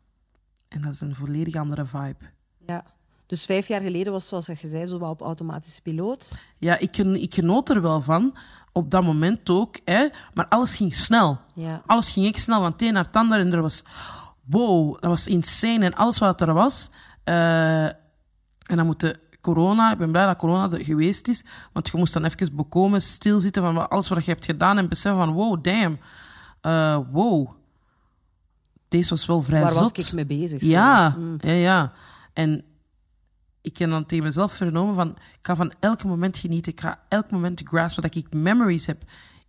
[0.67, 2.25] En dat is een volledig andere vibe.
[2.67, 2.83] ja.
[3.25, 6.43] Dus vijf jaar geleden was, zoals je zei, zo wel op automatische piloot.
[6.57, 8.35] Ja, ik, ik genoot er wel van,
[8.71, 11.39] op dat moment ook, hè, maar alles ging snel.
[11.53, 11.81] Ja.
[11.85, 13.39] Alles ging echt snel, van het een naar het ander.
[13.39, 13.83] En er was,
[14.43, 15.85] wow, dat was insane.
[15.85, 16.89] En alles wat er was.
[17.23, 21.43] eh, en dan moet de corona, ik ben blij dat corona er geweest is.
[21.73, 24.77] Want je moest dan even bekomen, stilzitten van alles wat je hebt gedaan.
[24.77, 25.99] En beseffen van, wow, damn.
[26.61, 27.49] eh, wow.
[28.87, 30.61] Deze was wel vrij Waar was ik mee bezig?
[30.61, 31.15] Ja?
[31.17, 31.37] Mm.
[31.39, 31.93] ja, ja.
[32.33, 32.63] En
[33.61, 35.09] ik heb dan tegen mezelf vernomen van...
[35.09, 36.71] Ik ga van elk moment genieten.
[36.71, 39.03] Ik ga elk moment graspen dat ik memories heb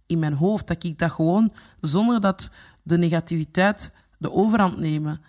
[0.06, 0.66] in mijn hoofd.
[0.66, 2.50] Dat ik dat gewoon, zonder dat
[2.82, 5.20] de negativiteit de overhand nemen.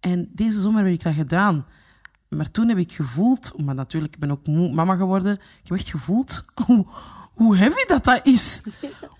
[0.00, 1.66] En deze zomer heb ik dat gedaan.
[2.36, 3.58] Maar toen heb ik gevoeld...
[3.64, 5.32] Maar natuurlijk, ik ben ook moe, mama geworden.
[5.32, 6.86] Ik heb echt gevoeld hoe,
[7.32, 8.60] hoe heavy dat dat is.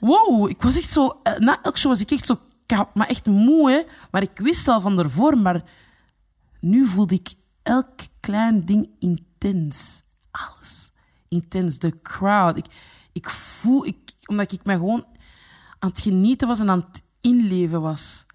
[0.01, 1.20] Wow, ik was echt zo...
[1.22, 2.38] eh, Na elk show was ik echt zo...
[2.66, 3.87] ka- Maar echt moe.
[4.11, 5.62] Maar ik wist al van ervoor, maar
[6.61, 7.88] nu voelde ik elk
[8.20, 10.03] klein ding intens.
[10.31, 10.92] Alles.
[11.29, 11.79] Intens.
[11.79, 12.57] De crowd.
[12.57, 12.66] Ik,
[13.12, 13.87] ik voel...
[13.87, 13.96] Ik,
[14.27, 15.05] omdat ik me gewoon
[15.79, 18.27] aan het genieten was en aan het inleven was.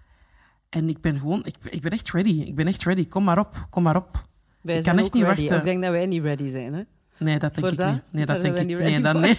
[0.68, 1.44] En ik ben gewoon...
[1.44, 2.40] Ik, ik ben echt ready.
[2.40, 3.08] Ik ben echt ready.
[3.08, 3.66] Kom maar op.
[3.70, 4.27] Kom maar op.
[4.60, 5.40] Wij ik kan echt niet ready.
[5.40, 5.56] wachten.
[5.56, 6.82] Ik denk dat wij niet ready zijn, hè?
[7.18, 7.92] Nee, dat denk Voor ik dat?
[7.92, 8.02] niet.
[8.10, 9.38] Nee, dat denk ik niet nee, dat, nee.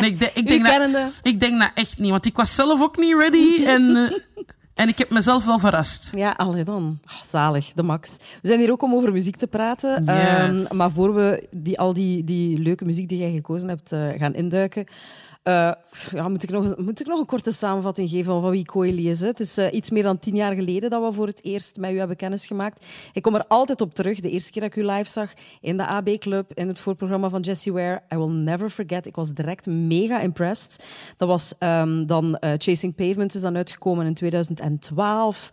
[0.00, 2.10] nee, ik, denk- ik, U denk dat, ik denk dat echt niet.
[2.10, 3.64] Want ik was zelf ook niet ready.
[3.74, 4.18] En, eh,
[4.74, 6.12] en ik heb mezelf wel verrast.
[6.16, 6.98] Ja, allee dan.
[7.04, 8.16] Ah, zalig, de max.
[8.42, 10.04] We zijn hier ook om over muziek te praten.
[10.04, 10.08] Yes.
[10.08, 14.08] Ehm, maar voor we die, al die, die leuke muziek die jij gekozen hebt eh,
[14.16, 14.86] gaan induiken...
[15.42, 15.72] eh,
[16.10, 19.20] ja, moet, ik nog, moet ik nog een korte samenvatting geven van wie Coily is.
[19.20, 19.26] Hè?
[19.26, 21.92] Het is eh, iets meer dan tien jaar geleden dat we voor het eerst met
[21.92, 22.86] u hebben kennisgemaakt.
[23.12, 24.20] Ik kom er altijd op terug.
[24.20, 27.28] De eerste keer dat ik u live zag in de AB Club, in het voorprogramma
[27.28, 28.02] van Jessie Ware.
[28.14, 29.06] I will never forget.
[29.06, 30.84] Ik was direct mega impressed.
[31.16, 35.50] Dat was ehm, dan eh, Chasing Pavements is dan uitgekomen in 2012.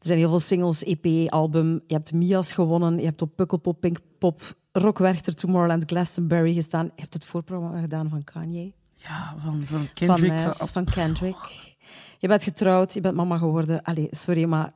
[0.00, 1.82] Er zijn heel veel singles, EP, album.
[1.86, 2.98] Je hebt Mia's gewonnen.
[2.98, 6.84] Je hebt op Pukkelpop, Pinkpop, Rockwerchter, Tomorrowland, Glastonbury gestaan.
[6.84, 8.72] Je hebt het voorprogramma gedaan van Kanye.
[9.02, 10.28] Ja, van, van Kendrick.
[10.30, 11.36] van, eh, of- van Kendrick.
[12.18, 13.82] Je bent getrouwd, je bent mama geworden.
[13.82, 14.70] Allee, sorry, maar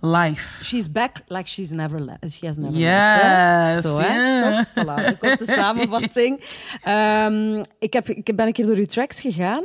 [0.00, 0.64] Live.
[0.64, 2.32] she's back like she's never left.
[2.32, 3.22] She has never left.
[3.22, 3.74] hè?
[3.74, 3.84] Yes.
[3.84, 4.14] Zo, hè?
[4.14, 4.64] yeah.
[4.64, 4.84] Toch?
[4.84, 6.40] Voilà, de korte samenvatting.
[6.82, 9.64] Ehm, ik, heb, ik ben een keer door uw tracks gegaan.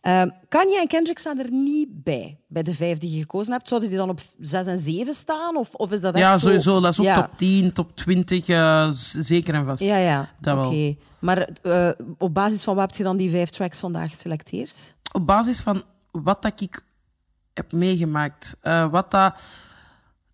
[0.00, 3.68] Ehm Kanye en Kendrick staan er niet bij, bij de vijf die je gekozen hebt.
[3.68, 5.56] Zouden die dan op zes en zeven staan?
[5.56, 6.80] Of, of is dat echt Ja, sowieso.
[6.80, 7.14] Dat is ook Ja.
[7.22, 8.48] top 10, top 20.
[8.48, 9.82] eh, zeker en vast.
[9.82, 10.30] Ja, ja.
[10.40, 10.66] Dat wel.
[10.66, 10.94] Oké.
[11.18, 14.96] Maar eh, op basis van wat heb je dan die vijf tracks vandaag geselecteerd?
[15.12, 16.80] Op basis van wat dat ik
[17.54, 18.56] heb meegemaakt.
[18.60, 19.40] eh, wat dat,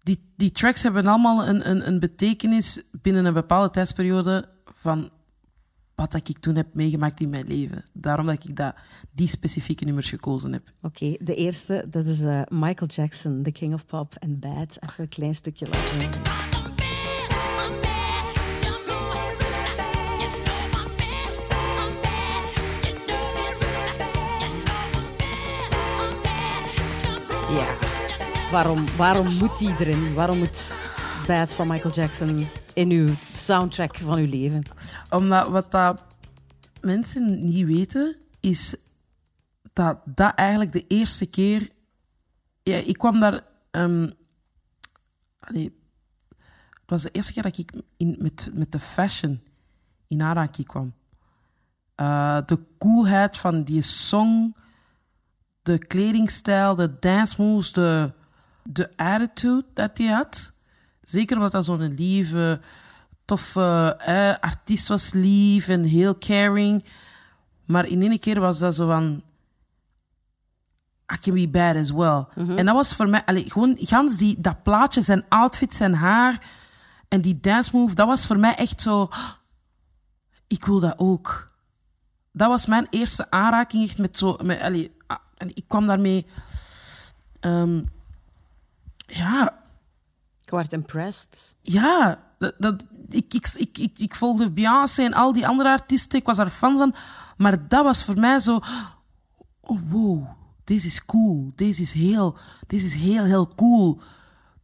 [0.02, 4.48] die, die tracks hebben allemaal een, een, een betekenis binnen een bepaalde tijdsperiode
[4.80, 5.10] van
[5.94, 7.84] wat ik toen heb meegemaakt in mijn leven.
[7.92, 8.74] Daarom dat ik dat,
[9.12, 10.72] die specifieke nummers gekozen heb.
[10.82, 14.78] Oké, de eerste, dat is eh, Michael Jackson, The King of Pop and Bad.
[14.80, 16.22] Even een klein stukje laten.
[27.54, 27.76] Ja,
[28.50, 30.14] waarom, waarom moet die erin?
[30.14, 30.82] Waarom moet
[31.26, 34.62] Bad van Michael Jackson in uw soundtrack van uw leven?
[35.08, 36.02] Omdat wat dat
[36.80, 38.76] mensen niet weten, is
[39.72, 41.70] dat dat eigenlijk de eerste keer...
[42.62, 43.40] Ja, ik kwam daar...
[43.70, 44.10] ehm,
[45.38, 45.78] allee,
[46.70, 49.40] het was de eerste keer dat ik in, met, met de fashion
[50.06, 50.94] in aanraking kwam.
[51.94, 54.56] Eh, de coolheid van die song,
[55.62, 58.12] de kledingstijl, de dance moves, de,
[58.62, 60.53] de attitude dat hij had.
[61.04, 62.60] Zeker omdat hij zo'n lieve,
[63.24, 66.84] toffe eh, artiest was, lief en heel caring.
[67.64, 69.22] Maar in één keer was dat zo van...
[71.14, 72.26] I can be bad as well.
[72.56, 73.24] En dat was voor mij...
[73.24, 76.38] Allee, gewoon gans die, dat plaatje, zijn outfit, zijn haar
[77.08, 79.08] en die dance move, dat was voor mij echt zo...
[80.46, 81.52] Ik wil dat ook.
[82.32, 84.36] Dat was mijn eerste aanraking echt met zo...
[84.42, 86.26] Met, allee, ah, en ik kwam daarmee...
[87.40, 87.82] ehm,
[89.06, 89.63] ja,
[90.54, 91.54] Ik werd impressed.
[91.60, 92.22] ja,
[92.58, 94.16] dat, ik, ik, ik, ik,
[94.54, 96.18] Beyoncé en al die andere artiesten.
[96.18, 96.94] Ik was daar fan van.
[97.36, 98.60] Maar dat was voor mij zo...
[99.60, 100.26] Oh, wow.
[100.64, 101.52] Deze is cool.
[101.54, 102.36] Deze is heel,
[102.66, 104.00] deze is heel, heel cool.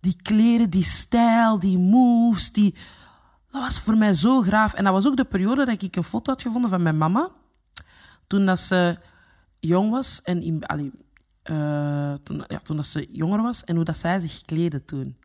[0.01, 2.75] Die kleren, die stijl, die moves, die...
[3.51, 4.75] Dat was voor mij zo graaf.
[4.75, 7.31] En dat was ook de periode dat ik een foto had gevonden van mijn mama.
[8.27, 8.99] Toen dat ze
[9.61, 10.67] jong was en in...
[10.67, 10.91] allee,
[11.43, 12.15] eh,
[12.63, 15.17] toen dat ze jonger was en hoe dat zij zich kleedde toen.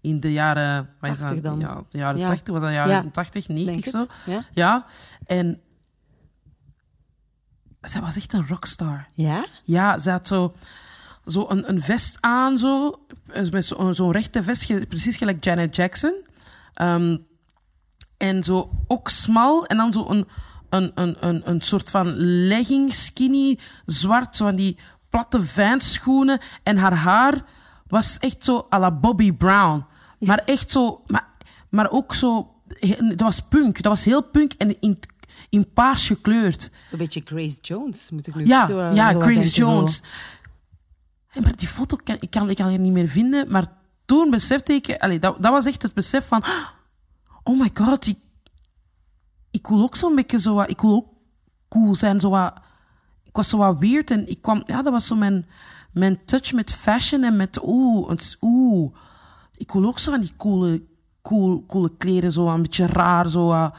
[0.00, 0.90] In de jaren...
[1.00, 1.42] wat is 80 dat?
[1.44, 1.60] dan?
[1.60, 2.26] Ja, de jaren Ja.
[2.26, 3.10] 80, was dat jaren Ja.
[3.12, 4.08] 80, Denk 90 het.
[4.24, 4.30] zo.
[4.30, 4.44] Ja?
[4.52, 4.86] Ja,
[5.26, 5.60] en...
[7.80, 9.06] Zij was echt een rockstar.
[9.14, 9.46] Ja?
[9.64, 10.52] Ja, ze had zo,
[11.26, 12.94] zo een, een vest aan, zo,
[13.50, 16.14] met zo- zo'n rechte vest, precies gelijk Janet Jackson.
[16.74, 17.16] Ehm,
[18.16, 20.26] en zo ook smal, en dan zo een,
[20.68, 22.06] een, een, een, een soort van
[22.46, 26.38] legging, skinny, zwart, zo van die platte schoenen.
[26.62, 27.44] En haar haar
[27.86, 29.84] was echt zo à la Bobby Brown.
[30.20, 31.28] Maar echt zo, maar,
[31.68, 32.54] maar ook zo,
[32.98, 34.98] dat was punk, dat was heel punk en in,
[35.48, 36.70] in paars gekleurd.
[36.88, 39.70] Zo'n beetje Grace Jones, moet ik nu Ja, zo, ja, zo wat Grace denken, zo.
[39.70, 40.02] Jones.
[41.26, 43.50] Hey, maar die foto kan ik, kan, ik kan er niet meer vinden.
[43.50, 43.66] Maar
[44.04, 44.96] toen besefte ik...
[44.98, 46.44] Allee, dat, dat was echt het besef van...
[47.42, 48.18] Oh my god, ik,
[49.50, 50.70] ik wil ook zo'n beetje zo wat...
[50.70, 51.08] Ik wil ook
[51.68, 52.54] cool zijn, zo wat...
[53.24, 54.62] Ik was zo wat weird en ik kwam...
[54.66, 55.46] Ja, dat was zo mijn,
[55.92, 57.60] mijn touch met fashion en met...
[57.62, 58.94] Oeh, oeh.
[59.60, 60.82] Ik wil ook zo van die coole,
[61.22, 63.70] cool, coole kleren, zo een beetje raar, zo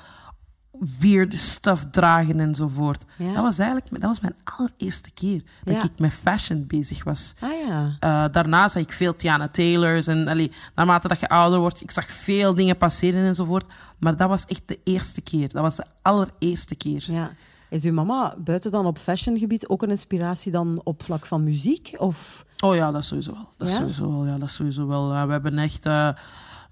[0.99, 3.05] weird stuff dragen enzovoort.
[3.17, 3.33] Ja.
[3.33, 5.83] Dat was eigenlijk dat was mijn allereerste keer dat Ja.
[5.83, 7.33] ik met fashion bezig was.
[7.39, 7.95] Ah ja.
[7.99, 11.91] Eh, daarna zag ik veel Tiana Taylors en allee, naarmate dat je ouder wordt, ik
[11.91, 13.73] zag veel dingen passeren enzovoort.
[13.99, 15.49] Maar dat was echt de eerste keer.
[15.49, 17.03] Dat was de allereerste keer.
[17.07, 17.31] ja.
[17.71, 21.95] Is uw mama buiten dan op fashiongebied ook een inspiratie dan op vlak van muziek?
[21.97, 22.45] Of...
[22.63, 23.49] Oh ja, dat sowieso wel.
[23.57, 23.75] Dat Ja?
[23.75, 24.25] sowieso wel.
[24.25, 25.13] Ja, dat sowieso wel.
[25.13, 26.09] Eh, we hebben echt eh,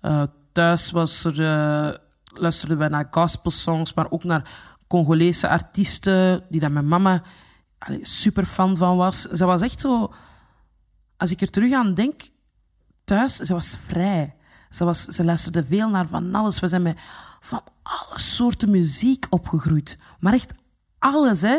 [0.01, 1.95] eh, thuis was er, eh,
[2.33, 4.51] luisterden wij naar gospelsongs, maar ook naar
[4.87, 7.21] Congolese artiesten die daar mijn mama
[8.01, 9.21] super fan van was.
[9.21, 10.13] Ze was echt zo,
[11.17, 12.21] als ik er terug aan denk,
[13.03, 14.35] thuis, ze was vrij.
[14.69, 16.59] Ze, was, ze luisterde veel naar van alles.
[16.59, 16.99] We zijn met
[17.39, 19.97] van alle soorten muziek opgegroeid.
[20.19, 20.53] Maar echt
[20.99, 21.57] alles, hè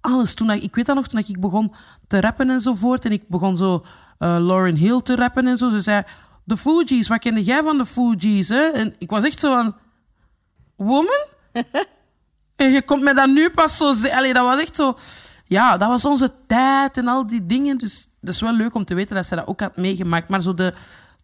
[0.00, 0.34] alles.
[0.34, 1.72] Toen ik, ik weet dat nog, toen ik begon
[2.06, 3.84] te rappen enzovoort, en ik begon zo
[4.18, 6.02] eh Lauren Hill te rappen en zo, ze zei,
[6.44, 8.48] de Fugees, wat kende jij van de Fugees?
[8.48, 8.64] Hè?
[8.68, 9.76] En ik was echt zo van,
[10.76, 11.26] woman?
[12.56, 14.34] en je komt me dat nu pas zo zeggen.
[14.34, 14.96] Dat was echt zo...
[15.44, 17.78] Ja, dat was onze tijd en al die dingen.
[17.78, 20.28] Dus dat is wel leuk om te weten dat ze dat ook had meegemaakt.
[20.28, 20.72] Maar zo de,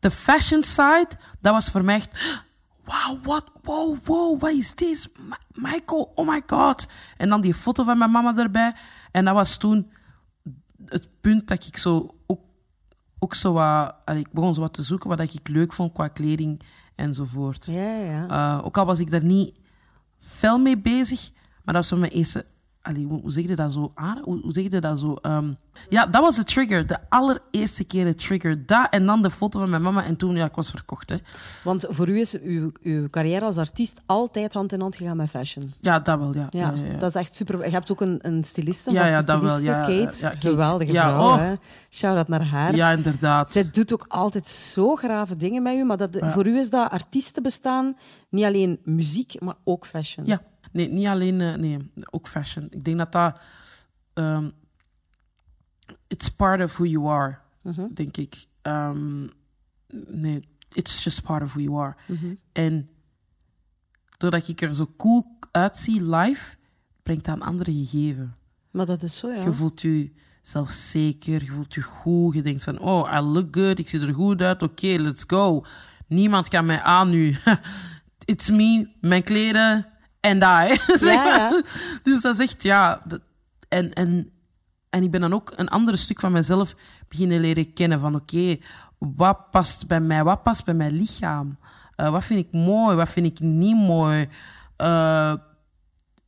[0.00, 1.08] de fashion side,
[1.40, 2.42] dat was voor mij echt...
[2.84, 3.44] Wow, what?
[3.62, 5.08] Wow, wow, what is this?
[5.28, 6.88] Ma- Michael, oh my god.
[7.16, 8.74] En dan die foto van mijn mama erbij.
[9.10, 9.90] En dat was toen
[10.86, 12.40] het punt dat ik zo ook,
[13.18, 13.94] ook zo wat...
[14.06, 16.60] ik begon zo wat te zoeken wat ik leuk vond qua kleding
[16.94, 17.66] enzovoort.
[17.66, 18.28] Ja, ja.
[18.28, 19.58] Eh, ook al was ik daar niet
[20.20, 22.46] fel mee bezig, maar dat was voor mijn eerste...
[22.84, 23.92] Allee, hoe, zeg je dat zo?
[24.22, 25.14] Hoe, zeg je dat zo?
[25.14, 25.52] Ehm,
[25.88, 26.86] ja, dat was de trigger.
[26.86, 28.66] De allereerste keer de trigger.
[28.66, 30.04] Dat en dan de foto van mijn mama.
[30.04, 31.08] En toen, ja, ik was verkocht.
[31.08, 31.16] Hè.
[31.62, 35.30] Want voor u is uw, uw carrière als artiest altijd hand in hand gegaan met
[35.30, 35.74] fashion.
[35.80, 36.46] Ja, dat wel, ja.
[36.50, 36.98] Ja, ja, ja, ja.
[36.98, 37.64] dat is echt super.
[37.64, 40.16] Je hebt ook een, een styliste, Ja, ja, dat wel, ja, Kate.
[40.20, 40.48] ja, Kate.
[40.48, 41.36] Geweldige vrouw, oh.
[41.36, 41.54] hè.
[41.90, 42.76] Shout-out naar haar.
[42.76, 43.52] Ja, inderdaad.
[43.52, 46.90] Zij doet ook altijd zo grave dingen met u, maar dat, voor u is dat
[46.90, 47.96] artiestenbestaan
[48.28, 50.26] niet alleen muziek, maar ook fashion.
[50.26, 50.40] Ja,
[50.74, 52.66] nee, niet alleen, eh, nee, ook fashion.
[52.70, 53.40] Ik denk dat dat,
[54.12, 54.50] ehm,
[56.06, 57.38] it's part of who you are,
[57.94, 58.44] denk ik.
[58.62, 59.26] Ehm,
[60.06, 61.94] nee, it's just part of who you are.
[62.52, 62.88] En
[64.18, 66.56] doordat ik er zo cool uitzie live,
[67.02, 68.36] brengt dat een andere gegeven.
[68.70, 69.44] Maar dat is zo, ja.
[69.44, 73.78] Je voelt je zelfzeker, je voelt je goed, je denkt van, oh, I look good,
[73.78, 75.64] ik zie er goed uit, oké, let's go.
[76.06, 77.36] Niemand kan mij aan nu.
[78.24, 79.93] It's me, mijn kleren
[80.24, 80.80] en die.
[80.98, 81.36] zeg Ja, ja.
[81.50, 81.62] maar.
[82.02, 83.00] Dus dat is echt, ja...
[83.06, 83.20] dat-
[83.68, 84.30] en, en,
[84.90, 86.74] en ik ben dan ook een ander stuk van mezelf
[87.08, 88.00] beginnen leren kennen.
[88.00, 88.56] Van oké,
[88.98, 90.24] wat past bij mij?
[90.24, 91.58] Wat past bij mijn lichaam?
[91.96, 92.96] Eh, wat vind ik mooi?
[92.96, 94.28] Wat vind ik niet mooi?
[94.76, 95.34] Eh,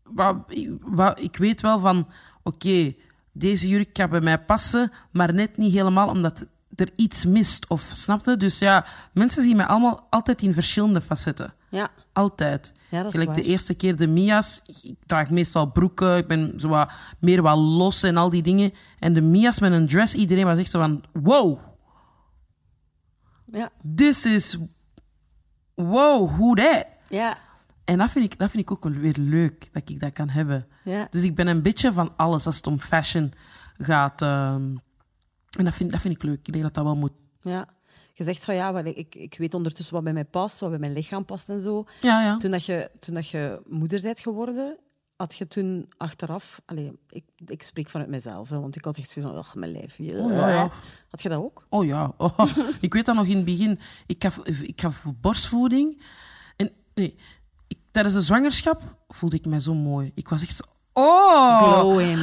[0.02, 0.36] wat,
[0.80, 2.08] wat, ik weet wel van,
[2.42, 2.92] oké,
[3.32, 7.66] deze jurk kan bij mij passen, maar net niet helemaal omdat er iets mist.
[7.68, 8.36] Of snapte?
[8.36, 11.54] Dus ja, mensen zien mij allemaal altijd in verschillende facetten.
[11.76, 12.72] Ja, Altijd.
[12.90, 14.62] Ja, dat is Gelijk de eerste keer de Mia's.
[14.82, 16.16] Ik draag meestal broeken.
[16.16, 18.72] Ik ben zo wat, meer wat los en al die dingen.
[18.98, 21.04] En de Mia's met een dress, iedereen was echt zo van...
[21.12, 21.58] Wow,
[23.52, 24.58] ja, this is...
[25.74, 26.86] Wow, who that?
[27.08, 27.38] ja.
[27.84, 30.66] En dat vind, ik, dat vind ik ook weer leuk, dat ik dat kan hebben.
[30.84, 31.06] ja.
[31.10, 33.32] Dus ik ben een beetje van alles als het om fashion
[33.78, 34.22] gaat.
[34.22, 34.76] ehm.
[35.58, 36.38] en dat vind, dat vind ik leuk.
[36.46, 37.12] Ik denk dat dat wel moet.
[37.42, 37.68] ja.
[38.18, 40.78] Je zegt van ja, wel, ik, ik weet ondertussen wat bij mij past, wat bij
[40.78, 41.84] mijn lichaam past en zo.
[42.00, 42.36] Ja, ja.
[42.36, 44.78] Toen, dat je, toen dat je moeder bent geworden,
[45.16, 46.60] had je toen achteraf...
[46.64, 49.72] Allez, ik, ik spreek vanuit mezelf, hè, want ik had echt zo van, ach, mijn
[49.72, 49.98] lijf.
[49.98, 50.70] Oh, ja.
[51.08, 51.66] Had je dat ook?
[51.68, 52.38] Oh ja, oh,
[52.80, 53.78] ik weet dat nog in het begin.
[54.06, 56.02] Ik gaf, ik gaf borstvoeding.
[56.56, 57.16] En nee,
[57.66, 60.12] ik, tijdens de zwangerschap voelde ik mij zo mooi.
[60.14, 60.64] Ik was echt zo...
[60.92, 61.72] Oh!
[61.72, 62.18] Glowing.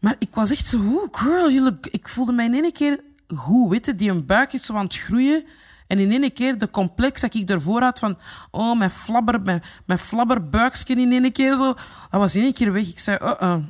[0.00, 0.78] Maar ik was echt zo...
[0.78, 1.86] Oeh, girl, you look...
[1.86, 3.70] Ik voelde mij in één keer goed.
[3.70, 5.44] Weet je, die een buik is aan het groeien.
[5.86, 8.18] En in één keer de complex dat ik ervoor had van...
[8.50, 11.74] Oh, mijn flabber, mijn, mijn flabberbuiksje in één keer zo.
[12.10, 12.88] Dat was in één keer weg.
[12.88, 13.18] Ik zei...
[13.22, 13.64] Oh, oh.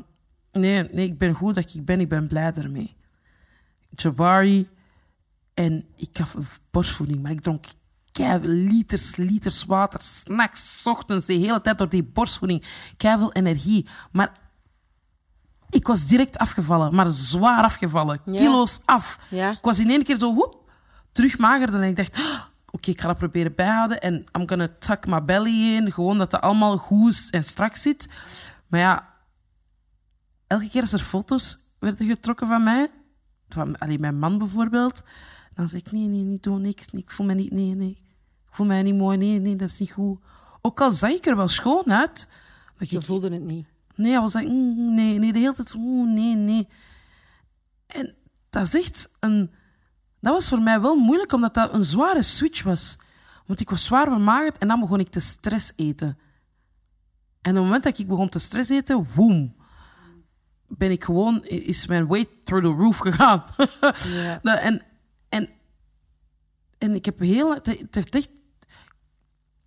[0.53, 2.01] Nee, nee, ik ben goed dat ik ben.
[2.01, 2.97] Ik ben blij ermee.
[3.91, 4.69] Jabari.
[5.55, 7.65] En ik gaf borstvoeding, maar ik dronk
[8.43, 12.65] liters, liters water, s'nachts, ochtends, de hele tijd door die borstvoeding.
[12.97, 13.87] Keiveel energie.
[14.13, 14.41] Maar
[15.73, 18.21] ik was direct afgevallen, maar zwaar afgevallen.
[18.25, 18.33] Ja.
[18.37, 19.19] Kilo's af.
[19.31, 19.51] Ja.
[19.51, 20.71] Ik was in één keer zo, woep,
[21.13, 21.83] terug magerder.
[21.83, 24.01] En ik dacht, "Ah, oké, ik ga dat proberen bijhouden.
[24.01, 25.93] En I'm gonna tuck my belly in.
[25.93, 28.09] Gewoon dat het allemaal goed en strak zit.
[28.67, 29.09] Maar ja,
[30.47, 32.91] elke keer als er foto's werden getrokken van mij,
[33.49, 35.03] van allee, mijn man bijvoorbeeld,
[35.55, 36.87] dan zeg ik, nee, nee, niet doen, niks.
[36.87, 37.91] Ik voel mij niet, nee, nee.
[38.49, 40.21] Ik voel mij niet mooi, nee, nee, dat is niet goed.
[40.61, 42.29] Ook al zag ik er wel schoon uit.
[42.79, 43.67] Dat Je ik, voelde het niet.
[43.95, 46.69] Nee, hij was like, mm, nee, nee, de hele tijd zo, oeh, nee, nee.
[47.87, 48.15] En
[48.51, 49.51] dat is echt een...
[50.21, 52.97] Dat was voor mij wel moeilijk, omdat dat een zware switch was.
[53.47, 56.19] Want ik was zwaar vermagerd en dan begon ik te stress eten.
[57.41, 59.55] En op het moment dat ik begon te stress eten, woem,
[60.69, 63.45] ben ik gewoon, is mijn weight through the roof gegaan.
[64.43, 64.83] En,
[65.29, 65.49] en,
[66.79, 68.31] en ik heb heel, het heeft echt,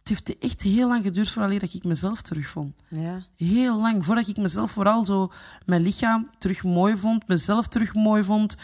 [0.10, 2.74] het heeft echt heel lang geduurd voordat ik mezelf terugvond.
[2.88, 3.26] Ja.
[3.36, 5.32] Heel lang, voordat ik mezelf vooral zo
[5.66, 8.58] mijn lichaam terug mooi vond, mezelf terug mooi vond,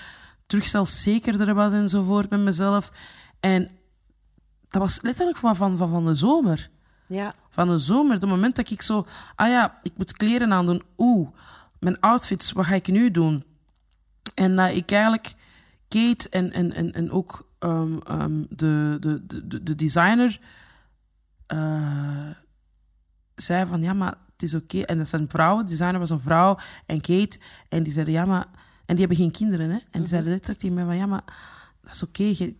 [0.45, 2.91] terug zelfzekerder was enzovoort met mezelf.
[3.39, 3.69] En
[4.69, 6.69] dat was letterlijk van, van, van, van de zomer.
[7.07, 7.33] Ja.
[7.49, 10.81] Van de zomer, het moment dat ik zo, ah ja, ik moet kleren aandoen.
[10.97, 11.29] Oeh,
[11.79, 13.43] mijn outfits, wat ga ik nu doen?
[14.33, 15.33] En dat ik eigenlijk
[15.87, 20.39] Kate en, en, en, en ook ehm, ehm, de, de, de, de designer
[21.51, 22.29] eh,
[23.35, 24.79] zei van ja, maar het is oké.
[24.81, 27.39] En dat zijn vrouwen, de designer was een vrouw en Kate.
[27.69, 28.45] En die zeiden ja, maar.
[28.85, 29.77] En die hebben geen kinderen, hè?
[29.91, 31.23] En die zeiden letterlijk tegen mij van ja, maar
[31.81, 32.23] dat is oké.
[32.23, 32.55] Je,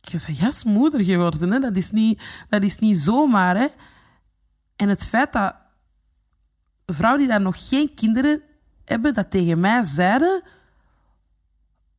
[0.00, 1.58] je bent juist moeder geworden, hè?
[1.58, 3.66] Dat is niet, dat is niet zomaar, hè?
[4.76, 5.54] En het feit dat
[6.86, 8.42] vrouwen die daar nog geen kinderen
[8.84, 10.42] hebben, dat tegen mij zeiden,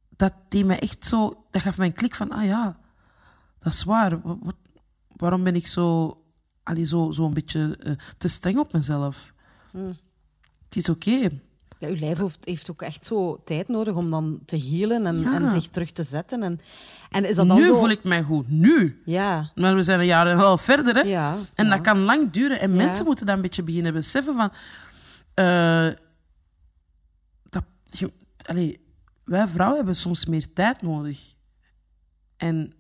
[0.10, 2.78] dat deed mij echt zo, dat gaf mij een klik van, ah ja,
[3.60, 4.22] dat is waar.
[4.22, 4.56] Wat-
[5.16, 6.18] waarom ben ik zo,
[6.68, 9.34] allee, zo, zo een beetje eh, te streng op mezelf?
[10.64, 11.30] Het is oké.
[11.80, 15.20] Ja, uw lijf heeft, heeft ook echt zo tijd nodig om dan te healen en,
[15.20, 15.34] Ja.
[15.36, 16.44] en zich terug te zetten.
[16.44, 16.60] En,
[17.10, 17.76] en is dat dan Nu zo...
[17.76, 18.50] voel ik mij goed.
[18.50, 19.02] Nu.
[19.06, 19.52] Ja.
[19.56, 21.02] Maar we zijn een jaar en een half verder, hè?
[21.02, 21.36] Ja.
[21.56, 22.60] En dat kan lang duren.
[22.60, 24.52] En mensen moeten dat een beetje beginnen beseffen van...
[25.34, 25.90] eh,
[27.50, 28.14] dat, je-
[28.46, 28.86] allee,
[29.24, 31.34] wij vrouwen hebben soms meer tijd nodig.
[32.38, 32.74] En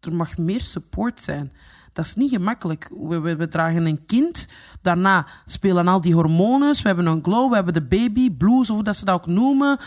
[0.00, 1.52] er mag meer support zijn.
[1.94, 2.90] Dat is niet gemakkelijk.
[3.00, 4.46] We, we, we dragen een kind.
[4.82, 6.72] Daarna spelen al die hormonen.
[6.72, 7.48] We hebben een glow.
[7.48, 9.78] We hebben de baby blues, of hoe dat ze dat ook noemen.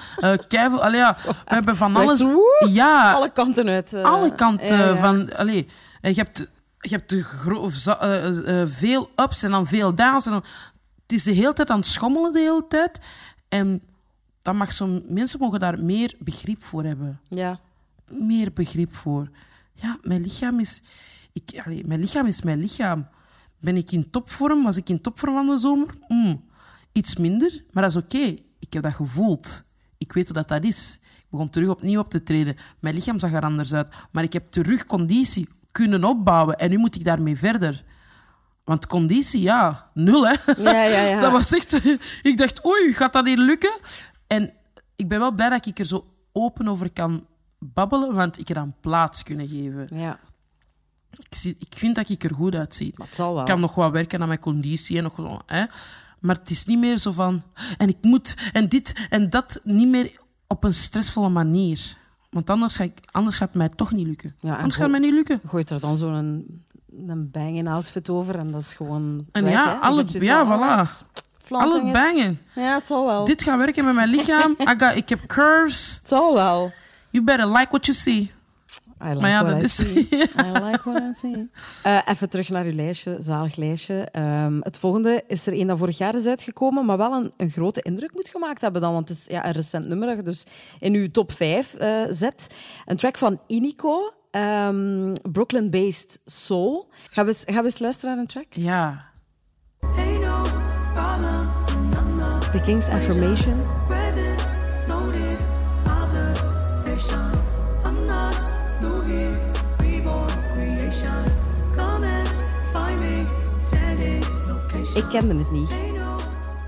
[0.47, 2.21] Keivel, allee, ja, we hebben van alles.
[2.21, 3.93] woe, Ja, Alle kanten uit.
[3.93, 4.97] eh, alle kanten ja, ja.
[4.97, 5.35] van.
[5.35, 5.67] Allee,
[6.01, 6.37] eh, je hebt,
[6.79, 10.25] je hebt de veel ups en dan veel downs.
[10.25, 10.43] En dan,
[11.01, 12.99] het is de hele tijd aan het schommelen, de hele tijd.
[13.49, 13.81] En
[14.41, 17.19] dat mag zo, mensen mogen daar meer begrip voor hebben.
[17.29, 17.59] Ja.
[18.07, 19.29] Meer begrip voor.
[19.73, 20.81] Ja, mijn lichaam is.
[21.37, 23.07] Ik, allee, mijn lichaam is mijn lichaam.
[23.59, 24.63] Ben ik in topvorm?
[24.63, 25.93] Was ik in topvorm van de zomer?
[26.07, 26.43] Mm,
[26.91, 28.35] iets minder, maar dat is oké.
[28.59, 29.63] Ik heb dat gevoeld.
[29.97, 30.99] Ik weet hoe dat, dat is.
[31.01, 32.55] Ik begon terug opnieuw op te treden.
[32.79, 33.95] Mijn lichaam zag er anders uit.
[34.11, 36.57] Maar ik heb terug conditie kunnen opbouwen.
[36.57, 37.83] En nu moet ik daarmee verder.
[38.63, 40.35] Want conditie, ja, nul hè.
[40.57, 41.21] Ja, ja, ja.
[41.25, 41.85] Dat was echt...
[42.29, 43.79] Ik dacht, oei, gaat dat hier lukken?
[44.27, 44.53] En
[44.95, 47.25] ik ben wel blij dat ik er zo open over kan
[47.59, 49.87] babbelen, want ik er dan plaats kunnen geven.
[49.93, 50.19] Ja,
[51.19, 52.93] Ik, zie, ik vind dat ik er goed uitzie.
[52.95, 53.41] maar het zal wel.
[53.41, 55.65] Ik kan nog wat werken aan mijn conditie en nog zo, hè.
[56.19, 57.41] Maar het is niet meer zo van...
[57.77, 59.59] En ik moet, en dit en dat.
[59.63, 60.11] Niet meer
[60.47, 61.97] op een stressvolle manier.
[62.29, 64.35] Want anders, ga ik, anders gaat het mij toch niet lukken.
[64.39, 65.41] Ja, anders gaat het mij niet lukken.
[65.47, 66.63] gooit er dan zo'n een,
[67.07, 69.25] een banging outfit over en dat is gewoon.
[69.31, 71.05] En weg, ja, alle- ja, voilà.
[71.49, 71.91] Alle it.
[71.93, 72.39] bangen.
[72.55, 73.25] Ja, het zal wel.
[73.25, 74.55] Dit gaat werken met mijn lichaam.
[74.71, 75.97] I got, ik heb curves.
[75.99, 76.71] Het zal wel.
[77.09, 78.31] You better like what you see.
[79.03, 79.75] I like Maar ja, what dat I is...
[79.75, 80.07] see.
[80.45, 81.49] I like what I see.
[81.83, 84.07] Eh, even terug naar uw lijstje, zalig lijstje.
[84.11, 87.49] Ehm, het volgende is er een dat vorig jaar is uitgekomen, maar wel een, een
[87.49, 90.23] grote indruk moet gemaakt hebben dan, want het is ja, een recent nummer dat je
[90.23, 90.43] dus
[90.79, 92.47] in uw top 5 eh, zet.
[92.85, 96.89] Een track van Inico, ehm, Brooklyn-based soul.
[97.11, 98.45] Gaan we, eens- gaan we eens luisteren naar een track?
[98.49, 99.05] Ja.
[102.51, 103.55] The King's Affirmation.
[114.97, 115.71] Ik kende het niet.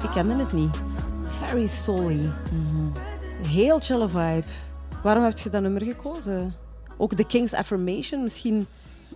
[0.03, 0.81] Ik kende het niet.
[1.25, 2.29] Very soul
[3.47, 4.43] Heel chille vibe.
[5.03, 6.55] Waarom heb je dat nummer gekozen?
[6.97, 8.67] Ook The King's Affirmation, misschien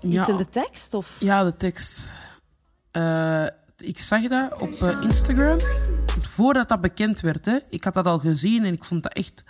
[0.02, 0.28] iets Ja.
[0.28, 0.93] in de tekst?
[0.93, 1.17] Of?
[1.19, 2.12] Ja, de tekst.
[2.91, 3.45] Eh,
[3.78, 5.58] ik zag dat op eh, Instagram.
[6.21, 7.58] Voordat dat bekend werd, hè.
[7.69, 9.43] Ik had dat al gezien en ik vond dat echt...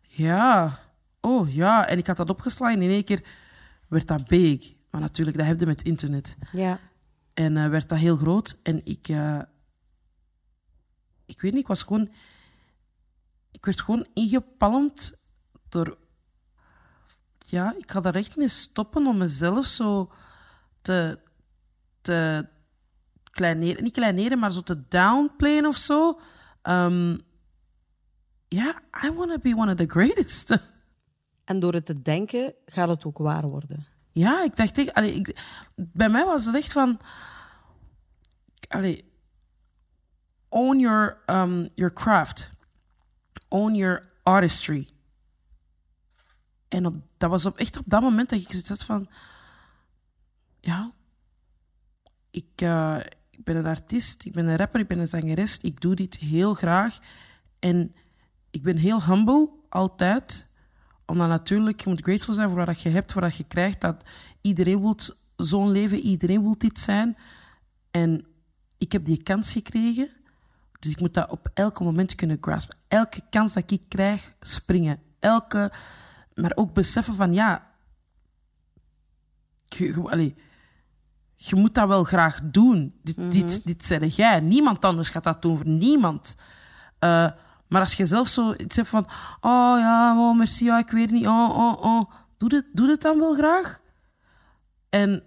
[0.00, 0.78] Ja.
[1.20, 1.86] Oh, ja.
[1.86, 3.22] En ik had dat opgeslagen en in één keer
[3.88, 4.72] werd dat big.
[4.90, 6.36] Maar natuurlijk, dat heb je met internet.
[6.52, 6.78] Ja.
[7.38, 8.58] En eh, werd dat heel groot.
[8.62, 9.08] En ik...
[9.08, 9.40] eh,
[11.26, 12.08] ik weet niet, ik was gewoon...
[13.50, 15.14] Ik werd gewoon ingepalmd
[15.68, 15.98] door...
[17.38, 20.12] Ja, ik ga daar echt mee stoppen om mezelf zo
[20.82, 21.20] te...
[22.00, 22.46] te
[23.30, 23.82] kleineren...
[23.82, 26.20] Niet kleineren, maar zo te downplayen of zo.
[26.62, 27.18] Ehm,
[28.48, 30.56] Ja, I want to be one of the greatest.
[31.44, 33.86] En door het te denken gaat het ook waar worden.
[34.18, 34.94] Ja, ik dacht echt...
[34.94, 35.40] Allee, ik,
[35.74, 37.00] bij mij was het echt van...
[38.68, 39.12] Allee,
[40.48, 42.50] own your, um, your craft.
[43.48, 44.88] Own your artistry.
[46.68, 49.08] En dat was op, echt op dat moment dat ik zoiets had van...
[50.60, 50.92] Ja,
[52.30, 52.98] ik, eh,
[53.30, 55.58] ik ben een artiest, ik ben een rapper, ik ben een zangeres.
[55.58, 56.98] Ik doe dit heel graag.
[57.58, 57.94] En
[58.50, 60.47] ik ben heel humble, altijd
[61.10, 63.80] omdat natuurlijk, je moet grateful zijn voor wat je hebt, voor wat je krijgt.
[63.80, 64.02] Dat
[64.40, 64.96] iedereen wil
[65.36, 67.16] zo'n leven, iedereen wil dit zijn.
[67.90, 68.26] En
[68.78, 70.08] ik heb die kans gekregen.
[70.78, 72.76] Dus ik moet dat op elk moment kunnen graspen.
[72.88, 75.00] Elke kans dat ik krijg, springen.
[75.18, 75.72] Elke,
[76.34, 77.66] maar ook beseffen van, ja...
[79.68, 80.34] Je, je, allee,
[81.36, 82.94] je moet dat wel graag doen.
[83.02, 84.40] Dit, dit, dit zeg jij.
[84.40, 86.34] Niemand anders gaat dat doen voor niemand.
[86.98, 87.30] Eh,
[87.68, 89.04] maar als je zelf zo iets hebt van...
[89.40, 91.26] Oh ja, oh, merci, ja, ik weet niet.
[91.26, 92.10] Oh, oh, oh.
[92.36, 93.80] Doe het, doe het dan wel graag?
[94.88, 95.22] En...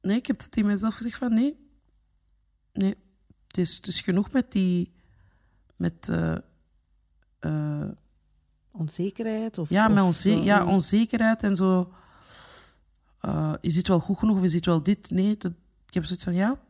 [0.00, 1.34] Nee, ik heb het tegen mezelf gezegd van...
[1.34, 1.70] Nee.
[2.72, 2.94] Nee.
[3.46, 4.92] Het is, het is genoeg met die...
[5.76, 6.08] Met...
[6.08, 6.36] eh,
[7.38, 7.90] eh,
[8.72, 9.58] Onzekerheid?
[9.58, 11.92] Of, ja, met onze, ja, onzekerheid en zo.
[13.20, 15.10] Eh, is dit wel goed genoeg of is dit wel dit?
[15.10, 15.52] Nee, dat,
[15.86, 16.60] ik heb zoiets van ja,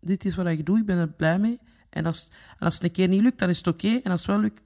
[0.00, 1.58] dit is wat ik doe, ik ben er blij mee.
[1.90, 4.00] En als, en als het een keer niet lukt, dan is het oké.
[4.02, 4.62] En als het wel lukt,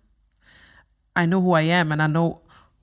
[1.20, 2.36] I know who I am and I know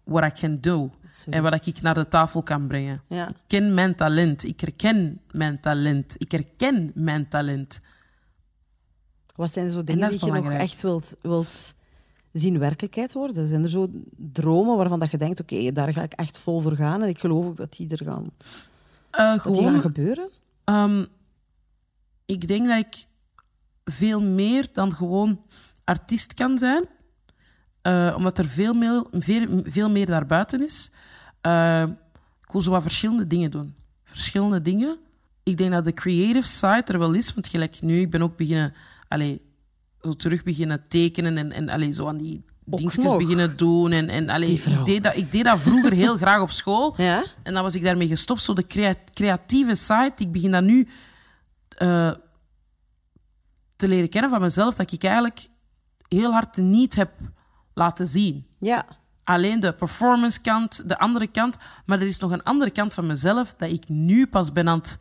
[0.04, 0.92] what I can do.
[1.30, 3.02] En wat ik naar de tafel kan brengen.
[3.08, 3.30] Ja.
[3.30, 7.80] Ik ken mijn talent, ik herken mijn talent, ik herken mijn talent.
[9.36, 11.76] Wat zijn zo dingen die je nog echt wilt, wilt
[12.32, 13.48] zien werkelijkheid worden?
[13.48, 16.76] Zijn er zo dromen waarvan dat je denkt, oké, daar ga ik echt vol voor
[16.76, 18.32] gaan en ik geloof ook dat die er gaan,
[19.12, 20.30] Eh, dat die gewoon, gaan gebeuren?
[20.64, 21.06] Ehm,
[22.26, 23.06] ik denk dat ik
[23.84, 25.42] veel meer dan gewoon
[25.84, 26.86] artiest kan zijn.
[27.82, 30.90] Eh, omdat er veel meer, veel, veel meer daarbuiten is.
[31.42, 31.84] Eh,
[32.46, 33.76] ik wil zo wat verschillende dingen doen.
[34.04, 34.98] Verschillende dingen.
[35.44, 37.34] Ik denk dat de creative side er wel is.
[37.34, 38.74] Want gelijk nu, ik ben ook beginnen...
[39.08, 39.42] Allee,
[40.02, 43.92] zo terug beginnen tekenen en, en allee, zo aan die dingetjes beginnen doen.
[43.92, 46.94] En, en allee, ik, deed dat, ik deed dat vroeger heel graag op school.
[46.98, 47.24] Ja?
[47.44, 48.42] En dan was ik daarmee gestopt.
[48.42, 50.12] Zo de crea- creatieve side.
[50.18, 50.88] Ik begin dat nu
[51.78, 52.12] eh,
[53.82, 54.76] te leren kennen van mezelf.
[54.76, 55.48] Dat ik eigenlijk
[56.08, 57.12] heel hard niet heb
[57.74, 58.46] laten zien.
[58.60, 58.86] Ja.
[59.24, 61.58] Alleen de performance kant, de andere kant.
[61.86, 64.78] Maar er is nog een andere kant van mezelf dat ik nu pas ben aan
[64.78, 65.00] het,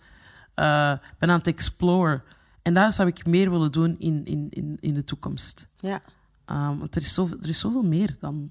[0.54, 2.22] eh, ben aan het exploren.
[2.62, 5.68] En dat zou ik meer willen doen in, in, in, in de toekomst.
[5.80, 6.00] Ja.
[6.44, 8.50] Ehm, want er is, zoveel, er is zoveel meer dan,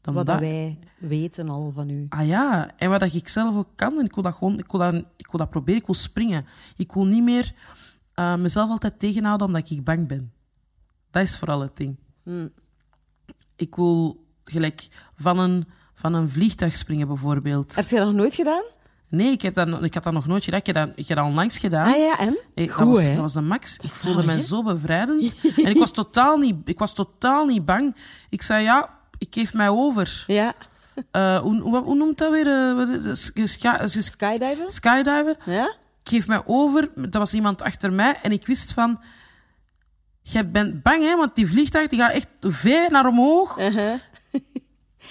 [0.00, 0.38] dan Wat dat.
[0.38, 2.06] wij weten al van u.
[2.08, 4.70] Ah ja, en wat dat ik zelf ook kan, en ik wil dat gewoon, ik
[4.70, 6.46] wil dat, ik wil dat proberen, ik wil springen.
[6.76, 7.52] Ik wil niet meer
[8.14, 10.32] eh, mezelf altijd tegenhouden omdat ik bang ben.
[11.10, 11.96] Dat is vooral het ding.
[12.22, 12.52] Hmm.
[13.56, 17.74] Ik wil gelijk van een, van een vliegtuig springen bijvoorbeeld.
[17.74, 18.62] Heb je dat nog nooit gedaan?
[19.08, 20.58] Nee, ik, heb dat, ik had dat nog nooit gedaan.
[20.60, 21.92] Ik heb dat, ik heb dat onlangs gedaan.
[21.92, 22.38] Ah ja, en?
[22.54, 23.08] Hey, Goed, dat, was, hè?
[23.08, 23.78] dat was de max.
[23.82, 24.40] Ik voelde hè?
[24.40, 25.36] zo bevrijdend.
[25.64, 27.96] en ik was, totaal niet, ik was totaal niet bang.
[28.28, 30.24] Ik zei, ja, ik geef mij over.
[30.26, 30.54] Ja.
[31.10, 32.46] Eh, hoe, hoe, hoe noemt dat weer?
[32.46, 33.18] Eh, het?
[33.18, 34.70] Sky- sky- sky- Skydiven?
[34.70, 35.36] skydiven.
[35.44, 35.74] Ja?
[36.04, 36.90] Ik geef mij over.
[37.10, 38.14] Er was iemand achter mij.
[38.22, 39.00] En ik wist van...
[40.22, 41.16] Jij bent bang, hè?
[41.16, 43.58] Want die vliegtuig die gaat echt ver naar omhoog.
[43.58, 43.92] Uh-huh.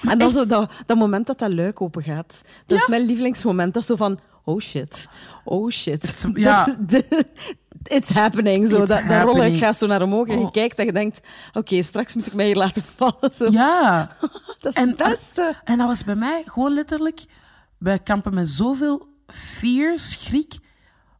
[0.01, 2.41] En dan echt- zo dat, dat moment dat dat luik open gaat.
[2.65, 3.73] Dat is mijn lievelingsmoment.
[3.73, 5.07] Dat is zo van, oh shit,
[5.43, 6.25] oh shit.
[6.33, 6.63] ja.
[6.65, 7.25] Dat is de-
[7.83, 8.67] it's happening.
[8.69, 10.51] Zo, It's dat, dat rollen gaat zo naar omhoog en je Oh.
[10.51, 11.19] kijkt en je denkt,
[11.53, 13.35] oké, straks moet ik mij hier laten vallen.
[13.35, 13.51] Zo.
[13.51, 14.09] Ja.
[14.61, 15.55] Dat is En- het beste.
[15.63, 17.25] En dat was bij mij gewoon letterlijk...
[17.77, 20.53] Wij kampen met zoveel fear, schrik.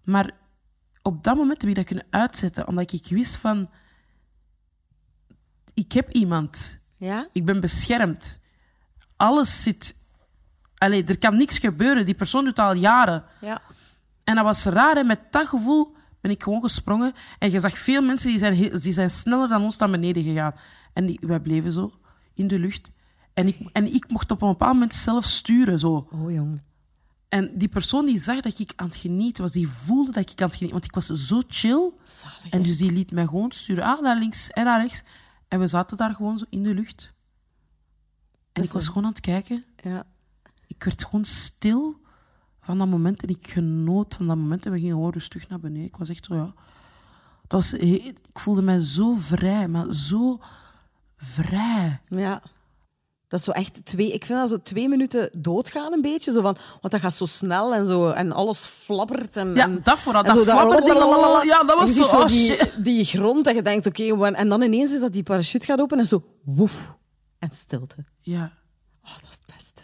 [0.03, 0.31] Maar
[1.01, 2.67] op dat moment heb ik dat kunnen uitzetten.
[2.67, 3.69] Omdat ik wist van...
[5.73, 6.77] Ik heb iemand.
[6.97, 7.27] Ja?
[7.31, 8.39] Ik ben beschermd.
[9.15, 9.95] Alles zit...
[10.77, 12.05] Allee, er kan niks gebeuren.
[12.05, 13.23] Die persoon doet het al jaren.
[13.41, 13.61] Ja.
[14.23, 14.97] En dat was raar.
[14.97, 17.13] En met dat gevoel ben ik gewoon gesprongen.
[17.39, 20.23] En je zag veel mensen die zijn, heel- die zijn sneller dan ons naar beneden
[20.23, 20.55] gegaan.
[20.93, 21.93] En die, wij bleven zo
[22.33, 22.91] in de lucht.
[23.33, 25.79] En ik, en ik mocht op een bepaald moment zelf sturen.
[25.79, 26.07] Zo.
[26.11, 26.61] Oh, jong.
[27.33, 30.41] En die persoon die zag dat ik aan het genieten was, die voelde dat ik
[30.41, 31.91] aan het genieten Want ik was zo chill.
[32.03, 33.83] Zalig, En dus die liet mij gewoon sturen.
[33.83, 35.03] Ah, naar links en naar rechts.
[35.47, 37.03] En we zaten daar gewoon zo in de lucht.
[37.03, 37.11] En
[38.51, 39.63] Dat ik was gewoon aan het kijken.
[39.83, 40.05] Ja.
[40.67, 42.01] Ik werd gewoon stil
[42.61, 43.23] van dat moment.
[43.23, 44.65] En ik genoot van dat moment.
[44.65, 45.87] En we gingen gewoon rustig naar beneden.
[45.87, 46.53] Ik was echt zo, ja...
[47.47, 50.39] Dat was, ik voelde mij zo vrij, maar zo
[51.17, 52.01] vrij.
[52.07, 52.41] Ja.
[53.33, 54.11] Dat is zo echt twee...
[54.13, 56.31] Ik vind dat zo twee minuten doodgaan een beetje.
[56.31, 58.09] Zo van, want dat gaat zo snel en zo.
[58.09, 59.35] En alles flappert.
[59.37, 60.23] En, Ja, en, dat vooral.
[60.23, 61.47] en Dat flapperde.
[61.47, 62.17] Ja, dat En was zo...
[62.19, 65.65] oh, die, die grond dat je denkt, oké, en dan ineens is dat die parachute
[65.65, 66.93] gaat open en zo woef.
[67.39, 67.95] En stilte.
[68.21, 68.51] Ja.
[69.03, 69.81] Oh, dat is het beste.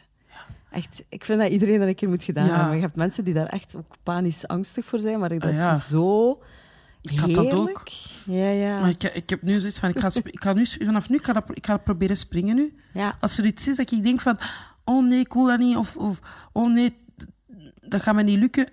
[0.72, 2.56] Echt, ik vind dat iedereen dat een keer moet gedaan Ja.
[2.58, 2.76] hebben.
[2.76, 5.56] Je hebt mensen die daar echt ook panisch angstig voor zijn, maar dat Ah, is
[5.56, 5.78] ja.
[5.78, 6.41] zo
[7.02, 7.88] Ik had dat ook.
[8.26, 8.80] Ja, ja.
[8.80, 11.26] Maar ik, ik heb nu zoiets van, ik ga, ik ga nu, vanaf nu, ik
[11.26, 12.76] ga, dat, ik ga proberen springen nu.
[12.93, 13.18] ja.
[13.20, 14.39] Als er iets is dat ik denk van,
[14.84, 16.93] oh nee, ik wil dat niet, of, of oh nee,
[17.82, 18.68] dat gaat me niet lukken,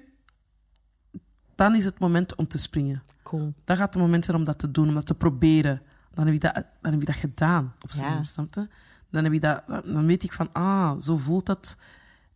[1.54, 3.02] dan is het moment om te springen.
[3.22, 3.54] Cool.
[3.64, 5.82] Dan gaat het moment zijn om dat te doen, om dat te proberen.
[6.14, 8.66] Dan heb je dat, dan heb je dat gedaan, op zijn Ja.
[9.10, 11.76] Dan, heb je dat, dan weet ik van, ah, zo voelt dat.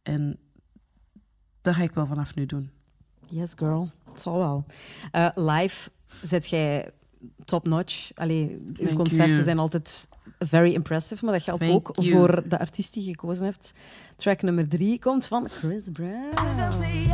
[0.02, 0.38] En
[1.60, 2.70] dat ga ik wel vanaf nu doen.
[3.30, 3.90] Yes, girl.
[4.12, 4.64] Het zal wel.
[5.10, 5.90] Eh, live
[6.22, 6.90] zet jij
[7.44, 8.10] top-notch.
[8.14, 9.42] Allee, uw Thank concerten you.
[9.42, 10.08] zijn altijd
[10.38, 12.10] very impressive, maar dat geldt Thank ook you.
[12.10, 13.72] voor de artiest die je gekozen hebt.
[14.16, 16.28] Track nummer drie komt van Chris Brown.
[16.28, 17.08] I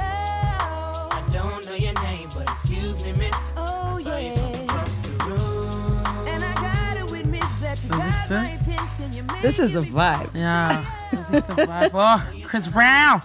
[1.30, 3.52] don't know your name, but excuse me, miss.
[3.56, 4.84] Oh, I saw you yeah.
[5.00, 6.30] from the.
[6.30, 8.40] And I gotta admit that you echt, got hè?
[8.40, 9.12] my attention.
[9.12, 10.38] You This is a vibe.
[10.38, 11.96] Ja, dat is echt een vibe.
[11.96, 13.22] Oh, Chris Brown.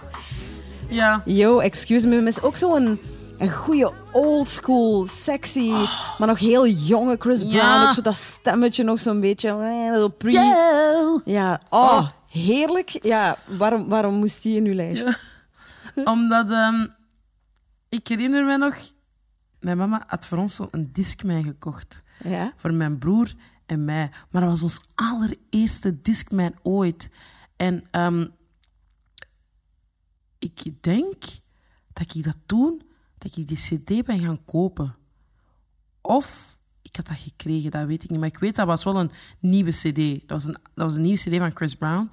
[0.88, 1.22] Ja.
[1.24, 2.40] Yo, excuse me, miss.
[2.42, 3.00] Ook zo'n
[3.38, 5.70] een goede old school, sexy,
[6.18, 7.54] maar nog heel jonge Chris Brown.
[7.54, 7.86] Ja.
[7.86, 9.48] Ook zo dat stemmetje nog zo'n beetje.
[9.48, 10.30] eh, Zo pre.
[10.30, 11.20] Yo.
[11.24, 12.88] Ja, oh, heerlijk.
[12.88, 15.16] Ja, waarom, waarom moest die in uw lijstje?
[16.04, 16.86] Omdat, ehm,
[17.88, 18.74] ik herinner me nog,
[19.60, 22.02] mijn mama had voor ons zo een Discman gekocht.
[22.24, 22.52] Ja.
[22.56, 23.32] Voor mijn broer
[23.66, 24.10] en mij.
[24.30, 27.10] Maar dat was ons allereerste Discman ooit.
[27.56, 28.26] En ehm,
[30.42, 31.22] ik denk
[31.92, 32.82] dat ik dat toen,
[33.18, 34.96] dat ik die cd ben gaan kopen.
[36.00, 38.18] Of ik had dat gekregen, dat weet ik niet.
[38.18, 40.28] Maar ik weet, dat was wel een nieuwe cd.
[40.28, 42.10] Dat was een, dat was een nieuwe cd van Chris Brown.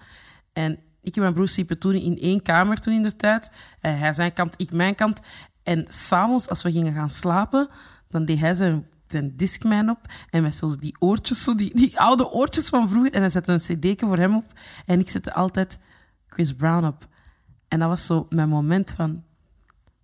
[0.54, 3.52] En ik en mijn broer sliepen toen in één kamer toen in de tijd.
[3.80, 5.22] Eh, hij zijn kant, ik mijn kant.
[5.64, 7.70] En s'avonds, als we gingen gaan slapen,
[8.08, 10.00] dan deed hij zijn, zijn Discman op.
[10.30, 13.14] En met zo die oortjes, zo die, die oude oortjes van vroeger.
[13.14, 14.60] En hij zette een cd'tje voor hem op.
[14.86, 15.80] En ik zette altijd
[16.28, 17.08] Chris Brown op.
[17.70, 19.24] En dat was zo mijn moment van...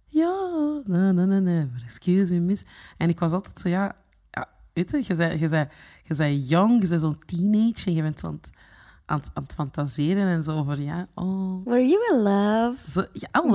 [0.07, 0.35] Ja,
[0.83, 2.63] na, na, but excuse me, miss.
[2.97, 3.95] En ik was altijd zo, ja...
[4.31, 5.69] ja weet je, je bent, je bent,
[6.03, 9.53] je bent jong, je bent zo'n teenage en je bent zo aan het, aan, het,
[9.53, 11.65] fantaseren en zo over, ja, oh...
[11.65, 12.75] Were you in love?
[12.89, 13.47] Zo, ja,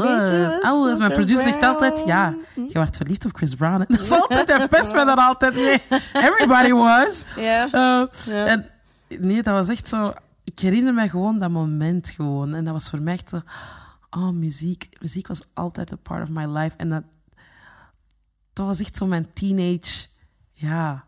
[0.75, 0.99] was.
[0.99, 3.81] Mijn producer zegt altijd, ja, je werd verliefd op Chris Brown.
[3.81, 3.85] hè.
[3.89, 5.83] Dat is altijd, hij pest mij altijd mee.
[6.13, 7.25] Everybody was.
[7.37, 7.67] Ja.
[7.67, 8.47] Uh, Ja.
[8.47, 8.67] En
[9.19, 10.13] nee, dat was echt zo...
[10.45, 12.55] Ik herinner me gewoon dat moment gewoon.
[12.55, 13.41] En dat was voor mij echt zo...
[14.11, 14.89] Oh, muziek.
[15.01, 16.77] Muziek was altijd a part of my life.
[16.77, 17.05] En dat...
[18.53, 20.07] Dat was echt zo mijn teenage...
[20.53, 21.05] Ja...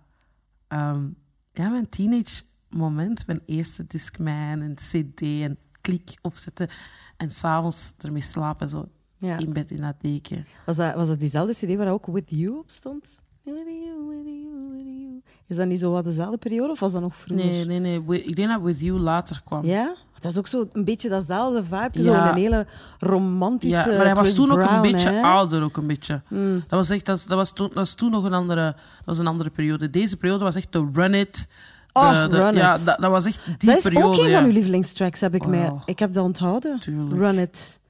[0.69, 1.09] ehm,
[1.53, 6.69] ja, mijn teenage moment mijn eerste Discman en CD en klik opzetten
[7.17, 9.37] en s'avonds ermee slapen, zo Ja.
[9.39, 10.47] in bed in dat deken.
[10.67, 13.21] Was dat, was dat diezelfde CD waar ook With You op stond?
[13.43, 15.23] With you, with you, with you.
[15.47, 17.47] Is dat niet zo wat dezelfde periode of was dat nog vroeger?
[17.47, 18.23] Nee, nee, nee.
[18.25, 19.65] Ik denk dat With You later kwam.
[19.65, 19.97] Ja?
[20.23, 22.03] Dat is ook zo een beetje datzelfde vibe.
[22.03, 22.29] Ja.
[22.29, 22.67] een hele
[22.99, 23.91] romantische.
[23.91, 25.15] Ja, maar hij was toen ook een beetje hè?
[25.21, 25.25] Hmm.
[25.31, 26.23] ouder, ook een beetje.
[26.29, 29.05] Dat was echt, dat, was- dat was toen, dat was toen nog een andere, dat
[29.05, 29.91] was een andere periode.
[29.91, 31.47] Deze periode was echt de Run It.
[31.93, 32.85] De, Oh, de- Run ja, It.
[32.85, 34.07] dat, dat was echt die Dat is periode.
[34.07, 34.39] ook een ja.
[34.39, 35.59] van uw lievelingstracks, heb ik Oh, mij.
[35.61, 35.83] ja.
[35.85, 36.81] Ik heb dat onthouden.
[36.81, 37.17] Tuurlijk.
[37.21, 37.81] Run It.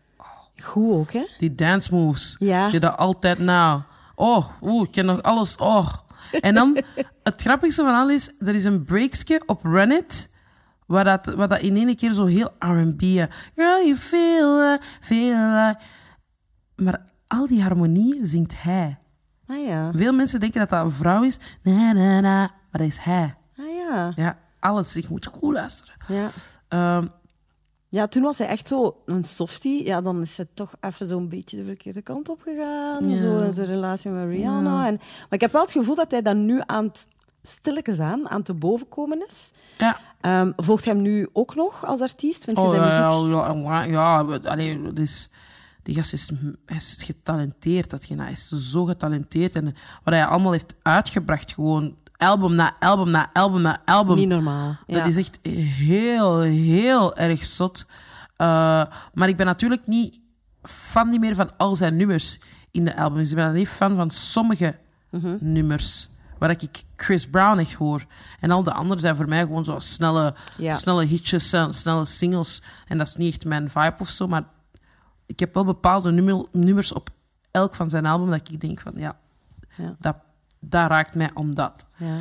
[0.63, 1.27] Goed ook, hè?
[1.39, 2.37] Die dance moves.
[2.39, 2.71] Ja.
[2.71, 3.81] Die dat altijd nou.
[4.15, 5.57] Oh, oeh, ik ken nog alles.
[5.57, 5.89] Oh.
[6.41, 6.83] En dan,
[7.23, 10.29] het grappigste van alles is, er is een breakje op Run It,
[10.93, 13.03] waar dat, waar dat in één keer zo heel R&B...
[13.03, 13.25] eh,
[13.55, 15.77] Girl, you feel, feel like...
[16.77, 18.99] Maar al die harmonie zingt hij.
[19.47, 19.91] Ah ja.
[19.95, 21.39] Veel mensen denken dat dat een vrouw is.
[21.63, 22.39] Na, na, na.
[22.39, 23.35] Maar dat is hij.
[23.59, 24.13] Ah ja.
[24.17, 24.97] Ja, alles.
[24.97, 25.95] Ik moet goed luisteren.
[26.09, 26.29] Ja.
[26.69, 27.07] Ehm,
[27.89, 29.85] Ja, toen was hij echt zo een softie.
[29.85, 33.09] Ja, dan is hij toch even zo'n beetje de verkeerde kant op gegaan.
[33.11, 33.17] Ja.
[33.17, 34.87] Zo in zijn relatie met Rihanna.
[34.87, 37.09] En, maar ik heb wel het gevoel dat hij dan nu aan het
[37.43, 39.53] stilletjes aan, aan te boven komen is.
[39.79, 39.99] ja.
[40.21, 42.45] Ehm, volgt hij hem nu ook nog als artiest?
[42.45, 43.33] Vind je Oh, zijn ja, muziek?
[43.65, 44.93] ja, ja, ja, allee,
[45.83, 46.31] die gast is,
[46.67, 47.91] is getalenteerd.
[47.91, 49.55] Dat, hij is zo getalenteerd.
[49.55, 49.65] En
[50.05, 54.17] wat hij allemaal heeft uitgebracht, gewoon album na album na album na album.
[54.17, 54.77] Niet normaal.
[54.87, 54.97] Ja.
[54.99, 55.39] Dat is echt
[55.79, 57.87] heel, heel erg zot.
[58.37, 58.47] Eh,
[59.15, 60.21] maar ik ben natuurlijk niet
[60.63, 62.39] fan niet meer van al zijn nummers
[62.71, 63.31] in de albums.
[63.31, 64.79] Ik ben alleen fan van sommige
[65.11, 65.37] Mhm.
[65.41, 66.11] nummers.
[66.43, 68.05] Waar ik Chris Brown echt hoor.
[68.41, 70.75] En al de anderen zijn voor mij gewoon zo snelle, Ja.
[70.75, 72.63] snelle hitjes, snelle- snelle singles.
[72.87, 74.27] En dat is niet echt mijn vibe of zo.
[74.27, 74.45] Maar
[75.27, 77.09] ik heb wel bepaalde nummer- nummers op
[77.51, 79.17] elk van zijn album dat ik denk van ja,
[79.77, 79.97] Ja.
[79.99, 80.17] dat,
[80.61, 81.87] dat raakt mij om dat.
[81.97, 82.17] Ja.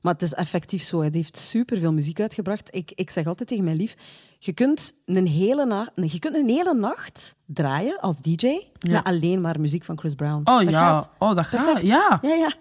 [0.00, 1.00] Maar het is effectief zo.
[1.00, 2.74] Hij heeft superveel muziek uitgebracht.
[2.74, 3.94] Ik, ik zeg altijd tegen mijn lief,
[4.38, 9.40] je kunt een hele, na je kunt een hele nacht draaien als DJ met alleen
[9.40, 10.40] maar muziek van Chris Brown.
[10.44, 11.10] Oh Dat ja, gaat.
[11.18, 11.86] oh dat gaat, Perfect.
[11.86, 12.18] ja.
[12.22, 12.52] Ja, ja.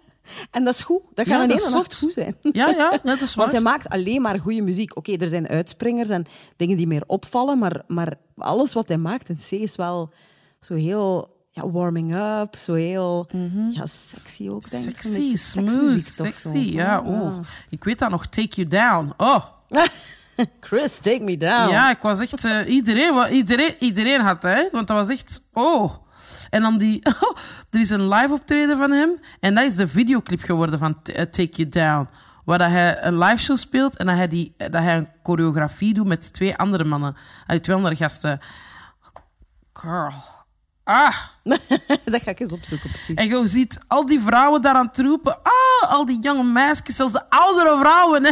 [0.52, 1.02] En dat is goed.
[1.14, 2.36] Dat Ja, gaat een dat hele nacht goed zijn.
[2.42, 3.46] Ja, ja, ja, dat is waar.
[3.46, 4.98] Want hij maakt alleen maar goede muziek.
[4.98, 6.26] Oké, er zijn uitspringers en
[6.56, 10.14] dingen die meer opvallen, maar, maar alles wat hij maakt in C is wel
[10.60, 13.30] zo heel ja, warming up, zo heel
[13.72, 15.04] ja, sexy ook, denk ik.
[15.04, 15.14] Mhm.
[15.14, 16.48] Sexy, smooth, sexy.
[16.72, 16.78] zo.
[16.78, 17.38] Ja, oh.
[17.70, 19.14] Ik weet dat nog, Take You Down.
[19.18, 19.46] Oh,
[20.60, 21.70] Chris, take me down.
[21.72, 22.46] ja, ik was echt...
[22.46, 24.68] eh, iedereen, iedereen, iedereen had hè.
[24.72, 25.42] Want dat was echt...
[25.54, 25.94] Oh.
[26.50, 27.04] En dan die...
[27.72, 29.20] er is een live optreden van hem.
[29.40, 32.10] En dat is de videoclip geworden van eh, Take You Down.
[32.46, 35.94] Waar dat hij een live show speelt en dat hij, die, dat hij een choreografie
[35.94, 37.16] doet met twee andere mannen.
[37.46, 38.40] Allee, twee andere gasten.
[39.74, 40.14] Girl.
[40.84, 41.16] Ah.
[42.06, 43.16] dat ga ik eens opzoeken, precies.
[43.16, 45.40] En je ziet al die vrouwen daar aan het roepen.
[45.44, 48.24] Ah, al die jonge meisjes, zelfs de oudere vrouwen.
[48.24, 48.32] Hè.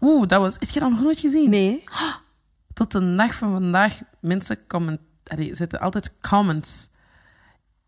[0.06, 0.54] Oeh, dat was...
[0.54, 1.50] Heb je dat nog nooit gezien?
[1.50, 1.84] Nee.
[2.72, 6.88] Tot de dag van vandaag, mensen comment, allee, zetten altijd comments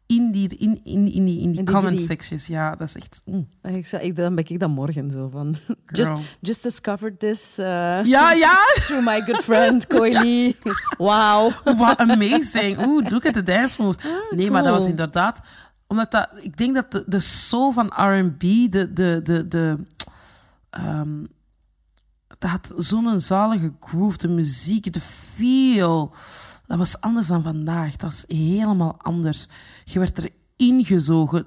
[0.09, 2.47] in die, in, in, in die, in die comment sections.
[2.47, 3.23] Ja, dat is echt...
[3.25, 3.49] mm.
[3.63, 5.57] Ik, zou- ik, dan ben ik dat morgen zo van.
[5.87, 6.11] Just,
[6.41, 7.67] just discovered this uh,
[8.05, 8.59] Ja, ja.
[8.87, 10.57] through my good friend Coily.
[10.99, 11.53] Wow.
[11.65, 12.87] What amazing.
[12.87, 14.05] Oeh, look at the dance moves.
[14.31, 15.41] nee, maar dat was inderdaad...
[15.87, 16.29] Omdat dat...
[16.41, 18.93] Ik denk dat de, de soul van R&B, de...
[18.93, 19.77] de, de, de
[20.71, 21.25] ehm,
[22.39, 26.15] dat had zo'n zalige groove, de muziek, de feel.
[26.69, 27.97] Dat was anders dan vandaag.
[27.97, 29.47] Dat is helemaal anders.
[29.85, 31.45] Je werd er ingezogen.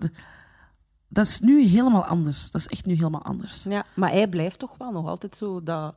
[1.07, 2.51] Dat is nu helemaal anders.
[2.51, 3.63] Dat is echt nu helemaal anders.
[3.69, 5.95] Ja, maar hij blijft toch wel nog altijd zo dat...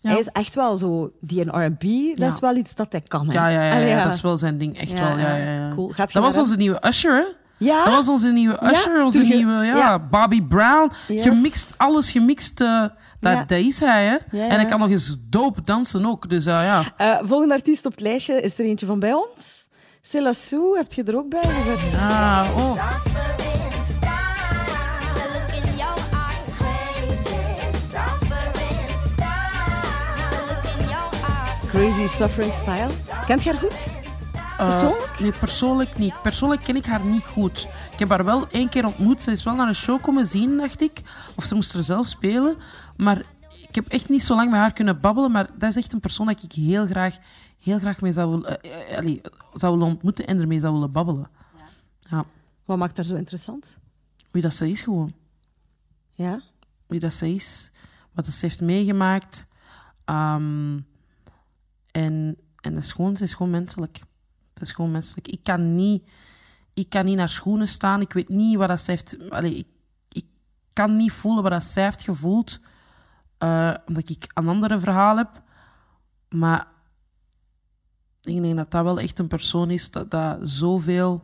[0.00, 0.10] Ja.
[0.10, 1.12] Hij is echt wel zo...
[1.20, 2.26] Die in R&B, dat Ja.
[2.34, 3.26] is wel iets dat hij kan.
[3.26, 3.32] hè.
[3.32, 4.78] Ja, ja, ja, dat is wel zijn ding.
[4.78, 5.18] Echt wel.
[5.18, 5.72] Ja, ja.
[5.74, 5.88] Cool.
[5.88, 7.24] Gaat Dat was onze nieuwe Usher, hè?
[7.64, 7.84] Ja?
[7.84, 9.98] Dat was onze nieuwe Usher, onze nieuwe, ja.
[9.98, 10.90] Bobby Brown.
[11.08, 11.22] Yes.
[11.22, 12.60] Gemixt, alles gemixt.
[12.60, 12.84] eh,
[13.20, 13.44] dat, Ja.
[13.44, 14.16] dat is hij, hè.
[14.38, 16.28] Ja, En hij kan nog eens dope dansen ook.
[16.28, 16.92] Dus eh, ja.
[16.96, 19.64] Eh, volgende artiest op het lijstje is er eentje van bij ons.
[20.30, 22.00] Sue, heb je er ook bij gezet?
[22.00, 22.72] Ah, oh.
[22.72, 24.14] Suffering style.
[31.68, 32.88] Crazy Suffering Style.
[33.26, 33.86] Kent je haar goed?
[34.58, 35.20] Eh, Persoonlijk?
[35.20, 36.22] nee, persoonlijk niet.
[36.22, 37.68] Persoonlijk ken ik haar niet goed.
[37.92, 39.22] Ik heb haar wel één keer ontmoet.
[39.22, 41.02] Ze is wel naar een show komen zien, dacht ik.
[41.34, 42.56] Of ze moest er zelf spelen.
[42.96, 43.18] Maar
[43.68, 45.30] ik heb echt niet zo lang met haar kunnen babbelen.
[45.30, 47.18] Maar dat is echt een persoon dat ik heel graag,
[47.58, 49.20] heel graag mee zou willen, eh, eh, allee,
[49.54, 51.28] zou willen ontmoeten en ermee zou willen babbelen.
[52.10, 52.24] Ja,
[52.64, 53.78] Wat maakt haar zo interessant?
[54.30, 55.12] wie dat ze is gewoon.
[56.12, 56.42] Ja?
[56.86, 57.70] wie dat ze is,
[58.12, 59.46] wat ze heeft meegemaakt.
[60.04, 60.78] Ehm,
[61.90, 62.36] en
[62.66, 63.98] en dat is gewoon, het is gewoon menselijk.
[64.52, 65.28] Het is gewoon menselijk.
[65.28, 66.02] Ik kan niet,
[66.74, 68.00] ik kan niet naar schoenen staan.
[68.00, 69.30] Ik weet niet wat dat ze heeft...
[69.30, 69.66] Allee, ik,
[70.08, 70.24] ik
[70.72, 72.60] kan niet voelen wat dat zij heeft gevoeld
[73.38, 75.42] eh, omdat ik een andere verhaal heb.
[76.28, 76.66] Maar
[78.22, 81.22] ik denk dat dat wel echt een persoon is dat, dat zoveel,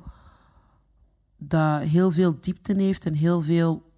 [1.37, 3.91] dat heel veel diepte heeft en heel veel,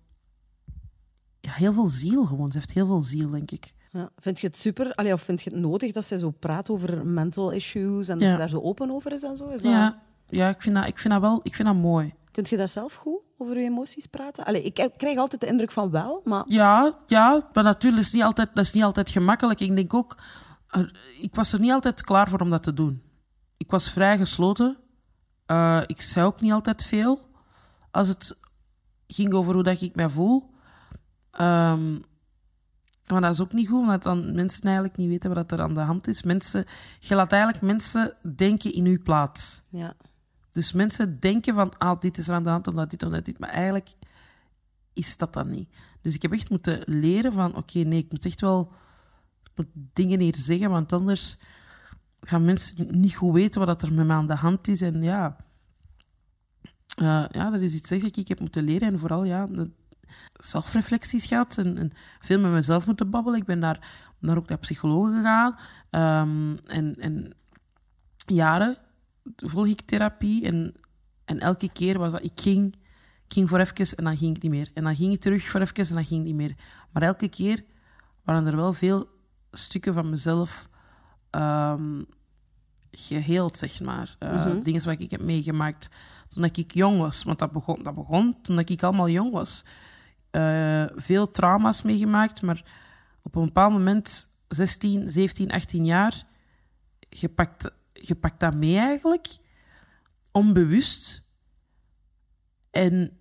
[1.40, 2.52] ja, heel veel ziel gewoon.
[2.52, 3.72] Ze heeft heel veel ziel, denk ik.
[3.90, 4.10] Ja.
[4.16, 7.06] Vind je het super, allee, of vind je het nodig dat zij zo praat over
[7.06, 8.32] mental issues en dat Ja.
[8.32, 9.48] ze daar zo open over is en zo?
[9.48, 9.72] Is dat...
[9.72, 12.14] Ja, ja ik, vind dat, ik vind dat wel ik vind dat mooi.
[12.30, 14.44] Kunt je dat zelf goed, over je emoties praten?
[14.44, 16.44] Allee, ik krijg altijd de indruk van wel, maar...
[16.46, 19.60] Ja, ja, maar natuurlijk is niet altijd, dat is niet altijd gemakkelijk.
[19.60, 20.16] Ik denk ook,
[21.20, 23.02] ik was er niet altijd klaar voor om dat te doen.
[23.56, 24.76] Ik was vrij gesloten.
[25.46, 27.20] Eh, ik zei ook niet altijd veel
[27.90, 28.36] als het
[29.06, 30.50] ging over hoe dat ik mij voel.
[31.30, 31.92] Ehm,
[33.06, 35.74] maar dat is ook niet goed, omdat dan mensen eigenlijk niet weten wat er aan
[35.74, 36.22] de hand is.
[36.22, 36.64] Mensen,
[37.00, 39.62] je laat eigenlijk mensen denken in uw plaats.
[39.68, 39.94] Ja.
[40.54, 43.38] Dus mensen denken van, ah, dit is er aan de hand, omdat dit, omdat dit.
[43.38, 43.88] Maar eigenlijk
[44.92, 45.68] is dat dan niet.
[46.00, 48.72] Dus ik heb echt moeten leren van, oké, nee, ik moet echt wel
[49.92, 51.36] dingen hier zeggen, want anders
[52.20, 54.80] gaan mensen niet goed weten wat er met mij aan de hand is.
[54.80, 55.36] En ja,
[56.96, 58.92] eh, ja dat is iets dat ik heb moeten leren.
[58.92, 59.48] En vooral, ja,
[60.32, 61.90] zelfreflecties gehad en, en
[62.20, 63.38] veel met mezelf moeten babbelen.
[63.38, 63.88] Ik ben daar,
[64.18, 65.56] naar ook naar psychologen gegaan.
[65.90, 67.32] Ehm, en, en
[68.26, 68.76] jaren
[69.36, 70.46] volg ik therapie.
[70.46, 70.74] En,
[71.24, 72.74] en elke keer was dat, ik ging,
[73.26, 74.70] ik ging voor even en dan ging ik niet meer.
[74.74, 76.54] En dan ging ik terug voor even en dan ging ik niet meer.
[76.92, 77.64] Maar elke keer
[78.22, 79.08] waren er wel veel
[79.52, 80.68] stukken van mezelf
[81.30, 82.02] ehm,
[82.90, 84.16] geheeld, zeg maar.
[84.18, 85.88] Eh, Dingen wat ik heb meegemaakt
[86.28, 87.22] toen ik jong was.
[87.22, 89.64] Want dat begon, dat begon toen ik allemaal jong was.
[90.30, 92.64] Eh, veel trauma's meegemaakt, maar
[93.22, 96.26] op een bepaald moment, 16, 17, 18 jaar,
[97.08, 97.70] je pakt,
[98.06, 99.28] je pakt dat mee eigenlijk,
[100.32, 101.22] onbewust.
[102.70, 103.18] En,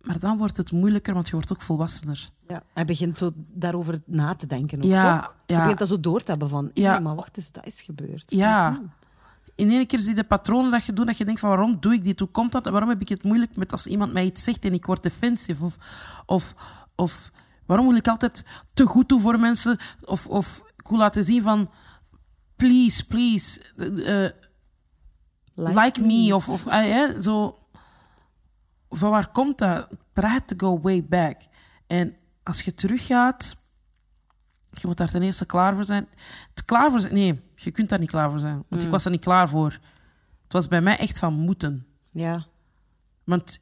[0.00, 2.30] maar dan wordt het moeilijker, want je wordt ook volwassener.
[2.48, 2.62] ja.
[2.74, 5.34] Hij begint zo daarover na te denken ook, Ja, toch?
[5.46, 5.60] Je ja.
[5.60, 6.98] begint dat zo door te hebben van, Ja.
[6.98, 8.30] maar wacht eens, dat is gebeurd.
[8.30, 8.80] Ja.
[9.54, 11.76] In één keer zie je de patronen dat je doet, dat je denkt van waarom
[11.80, 12.18] doe ik dit?
[12.20, 12.64] Hoe komt dat?
[12.64, 15.60] Waarom heb ik het moeilijk met als iemand mij iets zegt en ik word defensief?
[15.60, 15.76] Of,
[16.26, 16.54] of,
[16.94, 17.30] of
[17.66, 19.78] waarom wil ik altijd te goed doen voor mensen?
[20.04, 21.70] Of, of ik wil laten zien van
[22.62, 24.32] please, please, eh, eh,
[25.54, 26.34] like, me.
[26.34, 27.58] Of, of hè, zo.
[28.90, 29.88] Van waar komt dat?
[30.12, 31.40] Praat to go way back.
[31.86, 33.56] En als je teruggaat,
[34.70, 36.08] je moet daar ten eerste klaar voor zijn.
[36.64, 37.14] Klaar voor zijn?
[37.14, 38.64] Nee, je kunt daar niet klaar voor zijn.
[38.68, 39.78] Want ik was er niet klaar voor.
[40.42, 41.86] Het was bij mij echt van moeten.
[42.10, 42.46] Ja.
[43.24, 43.60] Want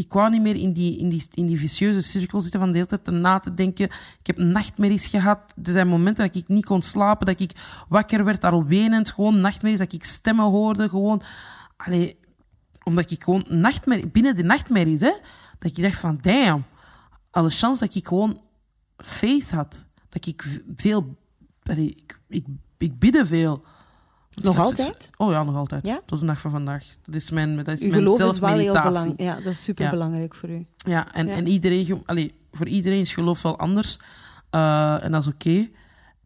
[0.00, 2.74] ik wou niet meer in die, in die, in die vicieuze cirkel zitten van de
[2.74, 3.84] hele tijd na te denken.
[4.20, 5.54] Ik heb nachtmerries gehad.
[5.62, 7.52] Er zijn momenten dat ik niet kon slapen, dat ik
[7.88, 9.10] wakker werd, al wenend.
[9.10, 10.88] Gewoon nachtmerries, dat ik stemmen hoorde.
[10.88, 11.22] Gewoon,
[11.76, 12.18] allee,
[12.82, 15.12] omdat ik gewoon nachtmerrie, binnen die nachtmerries, hè,
[15.58, 16.64] dat ik dacht van, damn,
[17.30, 18.40] alle chance dat ik gewoon
[18.96, 19.86] faith had.
[20.08, 21.16] Dat ik veel,
[21.62, 22.46] ik, ik,
[22.78, 23.64] ik bidde veel.
[24.34, 25.10] Nog altijd?
[25.16, 25.86] Oh ja, nog altijd.
[25.86, 26.00] Ja?
[26.06, 26.84] Tot de dag van vandaag.
[27.04, 29.12] Dat is mijn, dat is mijn zelfmeditatie.
[29.16, 30.66] Ja, dat is super belangrijk voor u.
[30.76, 31.34] Ja, en, Ja.
[31.34, 33.98] en iedereen, allee, voor iedereen is geloof wel anders.
[34.50, 35.68] Eh, en dat is oké.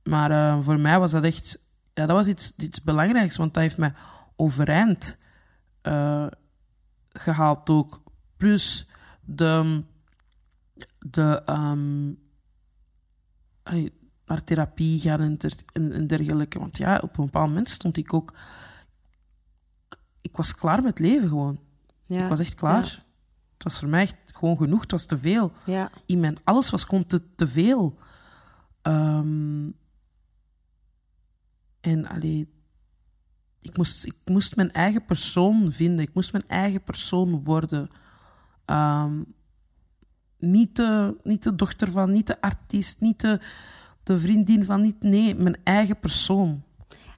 [0.02, 1.58] Maar eh, voor mij was dat echt...
[1.94, 3.92] Ja, dat was iets, iets belangrijks, want dat heeft mij
[4.36, 5.18] overeind
[5.82, 6.26] eh,
[7.12, 8.02] gehaald ook.
[8.36, 8.86] Plus
[9.20, 9.82] de...
[10.98, 12.12] de ehm,
[13.62, 13.92] allee,
[14.26, 16.58] naar therapie gaan en, der- en, en dergelijke.
[16.58, 18.34] Want ja, op een bepaald moment stond ik ook...
[20.20, 21.60] Ik was klaar met leven gewoon.
[22.06, 22.22] Ja.
[22.22, 22.84] Ik was echt klaar.
[22.84, 23.02] Ja.
[23.54, 24.80] Het was voor mij echt gewoon genoeg.
[24.80, 25.52] Het was te veel.
[25.66, 25.90] Ja.
[26.06, 27.98] In mijn, alles was gewoon te, te veel.
[28.82, 29.68] Ehm,
[31.80, 32.48] en allee,
[33.60, 36.04] ik moest, ik moest mijn eigen persoon vinden.
[36.04, 37.88] Ik moest mijn eigen persoon worden.
[38.64, 39.22] Ehm,
[40.38, 43.40] niet, de, niet de dochter van, niet de artiest, niet de,
[44.04, 46.62] de vriendin van, niet, nee, mijn eigen persoon.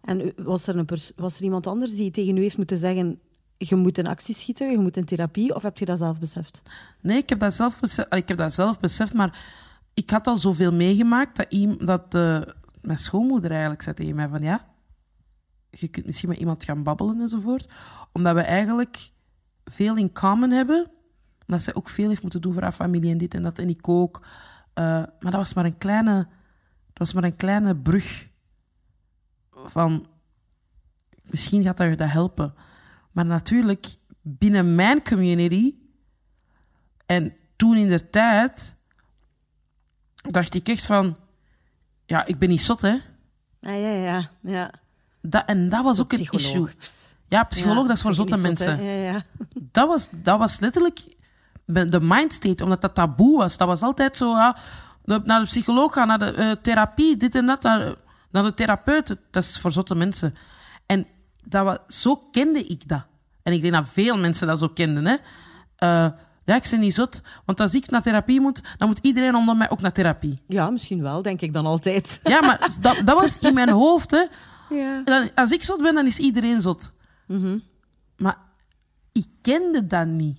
[0.02, 3.20] En was er, een pers- was er iemand anders die tegen u heeft moeten zeggen
[3.58, 6.62] je moet in actie schieten, je moet in therapie, of heb je dat zelf beseft?
[7.00, 9.64] Nee, ik heb dat zelf beseft, ik heb dat zelf beseft maar
[9.94, 14.42] ik had al zoveel meegemaakt dat, dat eh, mijn schoonmoeder eigenlijk zei tegen mij van
[14.42, 14.66] ja,
[15.70, 17.68] je kunt misschien met iemand gaan babbelen enzovoort,
[18.12, 19.10] omdat we eigenlijk
[19.64, 20.90] veel in common hebben,
[21.46, 23.68] omdat zij ook veel heeft moeten doen voor haar familie en dit en dat en
[23.68, 24.26] ik ook.
[24.74, 26.26] Eh, maar dat was maar een kleine,
[26.96, 28.28] dat was maar een kleine brug
[29.64, 30.06] van
[31.22, 32.54] misschien gaat dat je dat helpen.
[33.12, 33.86] Maar natuurlijk,
[34.20, 35.74] binnen mijn community
[37.06, 38.76] en toen in de tijd
[40.16, 41.16] dacht ik echt van,
[42.06, 42.92] ja, ik ben niet zot, hè.
[43.60, 44.70] Ah, ja, ja, ja.
[45.20, 46.68] Dat, en dat was ook een issue.
[47.28, 48.78] Ja, psycholoog, Ja, dat is voor zotte zot, mensen.
[48.78, 48.82] hè?
[48.82, 49.24] Ja, ja.
[49.72, 51.00] dat, was, dat was letterlijk
[51.64, 53.56] de mindstate, omdat dat taboe was.
[53.56, 54.56] Dat was altijd zo, ja,
[55.06, 57.94] naar de psycholoog gaan, naar de eh, therapie, dit en dat, naar,
[58.30, 59.16] naar de therapeut.
[59.30, 60.34] Dat is voor zotte mensen.
[60.86, 61.06] En
[61.44, 63.04] dat wa- zo kende ik dat.
[63.42, 65.04] En ik denk dat veel mensen dat zo kenden.
[65.06, 65.16] Hè.
[65.76, 66.10] Eh,
[66.44, 67.22] ja, ik ben niet zot.
[67.44, 70.42] Want als ik naar therapie moet, dan moet iedereen onder mij ook naar therapie.
[70.48, 72.20] Ja, misschien wel, denk ik dan altijd.
[72.24, 74.10] Ja, maar dat, dat was in mijn hoofd.
[74.10, 74.24] Hè.
[74.70, 75.02] Ja.
[75.04, 76.92] Dan- Als ik zot ben, dan is iedereen zot.
[78.16, 78.36] Maar
[79.12, 80.38] ik kende dat niet.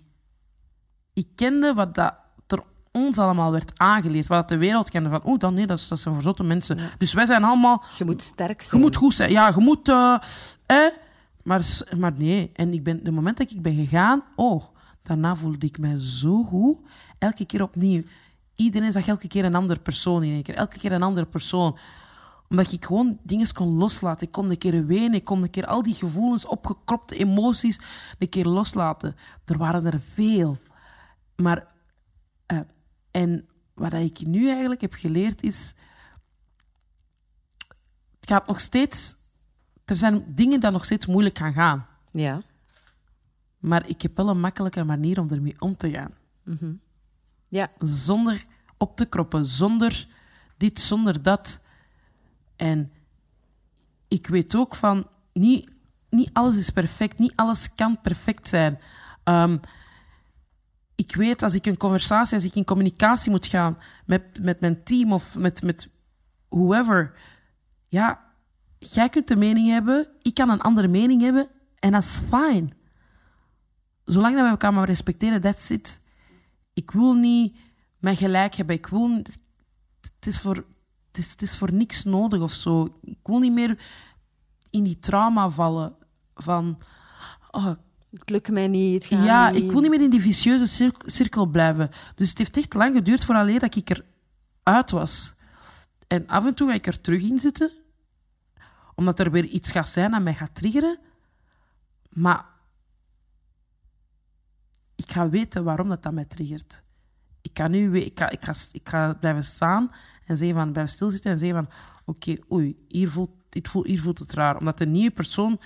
[1.13, 2.13] Ik kende wat dat
[3.05, 4.27] ons allemaal werd aangeleerd.
[4.27, 5.09] Wat de wereld kende.
[5.09, 6.77] Van, oeh, dan nee, dat, zijn voor zotte mensen.
[6.97, 7.83] Dus wij zijn allemaal...
[7.97, 8.81] Je moet sterk Je zijn.
[8.81, 9.31] moet goed zijn.
[9.31, 9.89] Ja, je moet...
[9.89, 10.17] eh,
[10.65, 10.93] eh,
[11.43, 11.65] maar,
[11.97, 12.51] maar nee.
[12.53, 14.23] En ik ben, de moment dat ik ben gegaan...
[14.35, 14.63] Oh,
[15.03, 16.77] daarna voelde ik mij zo goed.
[17.19, 18.01] Elke keer opnieuw.
[18.55, 20.55] Iedereen zag elke keer een andere persoon in één keer.
[20.55, 21.77] Elke keer een andere persoon.
[22.49, 24.27] Omdat ik gewoon dingen kon loslaten.
[24.27, 25.13] Ik kon een keer wenen.
[25.13, 27.79] Ik kon een keer al die gevoelens, opgekropte emoties...
[28.19, 29.15] een keer loslaten.
[29.45, 30.57] Er waren er veel.
[31.35, 31.67] Maar...
[32.45, 32.59] eh,
[33.17, 35.73] en wat ik nu eigenlijk heb geleerd is...
[38.19, 39.15] Het gaat nog steeds...
[39.85, 41.87] Er zijn dingen die nog steeds moeilijk gaan gaan.
[42.11, 42.41] Ja.
[43.57, 46.13] Maar ik heb wel een makkelijke manier om ermee om te gaan.
[47.47, 47.71] Ja.
[47.79, 48.45] Zonder
[48.77, 50.07] op te kroppen, zonder
[50.57, 51.59] dit, zonder dat.
[52.55, 52.91] En
[54.07, 55.71] ik weet ook van, niet,
[56.09, 58.79] niet alles is perfect, niet alles kan perfect zijn.
[59.23, 59.57] Ehm,
[60.97, 64.83] ik weet als ik een conversatie, als ik in communicatie moet gaan met, met mijn
[64.83, 65.89] team of met, met
[66.49, 67.13] whoever,
[67.87, 68.23] ja,
[68.79, 71.47] jij kunt een mening hebben, ik kan een andere mening hebben
[71.79, 72.73] en dat is fijn.
[74.03, 76.01] Zolang dat we elkaar maar respecteren, that's it.
[76.73, 77.57] Ik wil niet
[77.97, 78.75] mijn gelijk hebben.
[78.75, 79.15] Ik wil,
[80.01, 80.55] het, is voor,
[81.07, 82.99] het, is, het is voor niks nodig of zo.
[83.01, 83.79] Ik wil niet meer
[84.69, 85.95] in die trauma vallen
[86.35, 86.77] van...
[87.51, 87.73] Oh,
[88.19, 89.09] Het lukt mij niet.
[89.09, 89.63] Het ja, niet.
[89.63, 91.89] ik wil niet meer in die vicieuze cir- cirkel blijven.
[92.15, 94.03] Dus het heeft echt lang geduurd vooraleer dat ik
[94.63, 95.33] eruit was.
[96.07, 97.71] En af en toe ga ik er terug in zitten,
[98.95, 100.99] omdat er weer iets gaat zijn dat mij gaat triggeren.
[102.09, 102.45] Maar
[104.95, 106.83] ik ga weten waarom dat, dat mij triggert.
[107.41, 109.91] Ik ga nu ik ga, ik ga, ik ga blijven staan
[110.25, 111.73] en zeggen van, blijven stilzitten en zeggen van,
[112.05, 114.57] oké, oei, hier voelt, dit voelt, hier voelt het raar.
[114.57, 115.59] Omdat de nieuwe persoon,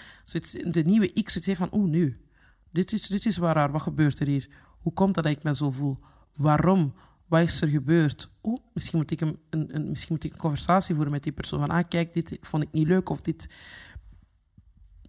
[0.63, 2.19] de nieuwe ik, zoiets heeft van, oeh, nu,
[2.71, 4.49] dit is, dit is waar raar, wat gebeurt er hier?
[4.79, 5.97] Hoe komt dat dat ik me zo voel?
[6.33, 6.93] Waarom?
[7.27, 8.29] Wat is er gebeurd?
[8.41, 11.31] Oh, misschien moet ik een, een, een- misschien moet ik een conversatie voeren met die
[11.31, 11.59] persoon.
[11.59, 13.09] Van, ah, kijk, dit vond ik niet leuk.
[13.09, 13.47] Of dit...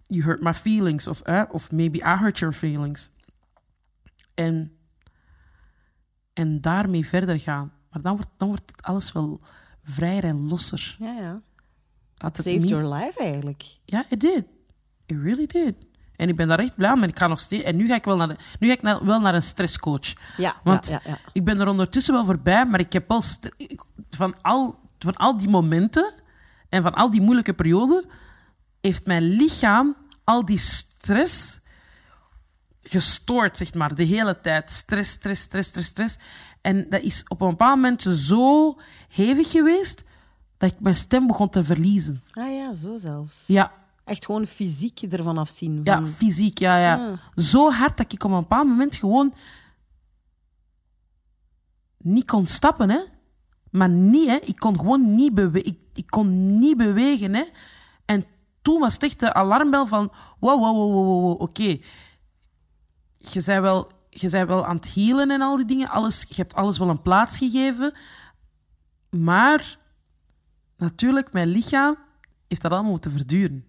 [0.03, 1.07] You hurt my feelings.
[1.07, 3.09] Of, eh, of maybe I hurt your feelings.
[4.33, 4.77] En,
[6.33, 7.71] en daarmee verder gaan.
[7.89, 9.41] Maar dan wordt, dan wordt het alles wel
[9.83, 10.95] vrijer en losser.
[10.99, 11.41] Ja, ja.
[12.17, 13.63] Laat het Saved your life eigenlijk.
[13.85, 14.45] ja, it did.
[15.05, 15.75] It really did.
[16.15, 17.03] En ik ben daar echt blij om.
[17.03, 17.63] En ik ga nog steeds.
[17.63, 20.13] En nu ga ik wel naar, de, nu ga ik na- wel naar een stresscoach.
[20.37, 21.17] Ja, Want ja, ja, ja.
[21.31, 23.23] ik ben er ondertussen wel voorbij, maar ik heb wel
[24.09, 26.13] van al, van al die momenten
[26.69, 28.05] en van al die moeilijke perioden
[28.81, 31.59] heeft mijn lichaam al die stress
[32.81, 34.71] gestoord, zeg maar, de hele tijd.
[34.71, 36.17] Stress, stress, stress, stress, stress.
[36.61, 38.77] En dat is op een bepaald moment zo
[39.13, 40.03] hevig geweest
[40.57, 42.23] dat ik mijn stem begon te verliezen.
[42.33, 43.43] Ah ja, zo zelfs.
[43.47, 43.71] Ja,
[44.03, 45.81] Echt gewoon fysiek ervan afzien.
[45.83, 47.07] Ja, Van, fysiek, ja, ja.
[47.07, 47.43] Ah.
[47.43, 49.33] Zo hard dat ik op een bepaald moment gewoon
[51.97, 52.99] niet kon stappen, hè.
[53.71, 54.35] Maar niet, hè.
[54.35, 57.43] Ik kon gewoon niet, bewe ik, ik kon niet bewegen, hè.
[58.05, 58.25] En
[58.61, 60.11] toen was het echt de alarmbel van...
[60.39, 61.77] Wow, wow, wow, wow, wow, wow, oké.
[63.17, 63.91] Je bent wel...
[64.09, 65.89] Je bent wel aan het healen en al die dingen.
[65.89, 67.93] Alles, je hebt alles wel een plaats gegeven.
[69.09, 69.77] Maar
[70.77, 71.97] natuurlijk, mijn lichaam
[72.47, 73.65] heeft dat allemaal moeten verduren.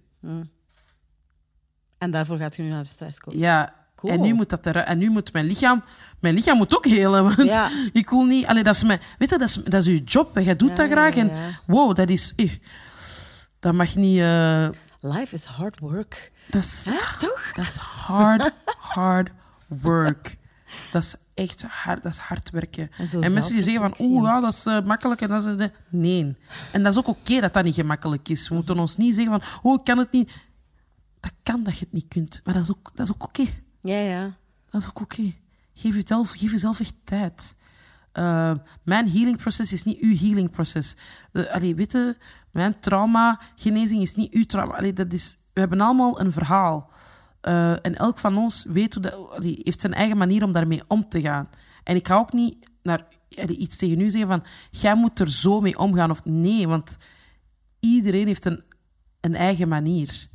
[1.99, 3.35] En daarvoor gaat je nu naar de stresscoach.
[3.35, 4.13] Ja, Cool.
[4.13, 4.87] en nu moet dat eruit.
[4.87, 5.85] En nu moet mijn lichaam...
[6.21, 7.71] Mijn lichaam moet ook helen, want Ja.
[7.93, 8.47] ik wil niet...
[8.47, 9.01] Allee, dat is mijn...
[9.19, 10.39] Weet je, dat is, dat is uw job.
[10.39, 11.15] Jij doet Ja, dat graag.
[11.15, 12.33] ja, En wow, dat is...
[12.37, 12.51] eh,
[13.61, 14.19] dat mag niet...
[14.21, 14.69] eh,
[15.01, 16.33] Life is hard work.
[16.51, 16.83] dat is...
[17.19, 17.53] Toch?
[17.55, 19.31] Dat is hard, hard
[19.67, 20.37] work.
[20.93, 22.91] Dat is echt hard, dat is hard werken.
[23.21, 25.21] En mensen die zeggen van, oeh, en- ja, dat is eh, makkelijk.
[25.21, 26.37] En dat is, eh, nee.
[26.73, 28.49] En dat is ook oké dat dat niet gemakkelijk is.
[28.49, 30.31] We moeten ons niet zeggen van, oh, ik kan het niet.
[31.21, 32.41] Dat kan dat je het niet kunt.
[32.45, 33.45] Maar dat is ook, dat is ook oké.
[33.81, 34.37] Ja, ja.
[34.71, 35.33] Dat is ook oké.
[35.75, 37.57] Geef, jezelf, geef jezelf echt tijd.
[38.13, 40.95] Eh, mijn healingproces is niet uw healingproces.
[41.33, 42.17] Uh, allee, weet je,
[42.51, 44.75] mijn traumagenezing is niet uw trauma.
[44.77, 46.91] Allee, dat is, we hebben allemaal een verhaal.
[47.45, 50.83] Eh, en elk van ons weet hoe dat, allee, heeft zijn eigen manier om daarmee
[50.89, 51.49] om te gaan.
[51.83, 53.07] En ik ga ook niet naar,
[53.47, 54.45] iets tegen u zeggen van...
[54.71, 56.11] Jij moet er zo mee omgaan.
[56.11, 56.97] Of nee, want
[57.81, 58.65] iedereen heeft een,
[59.21, 60.27] een eigen manier.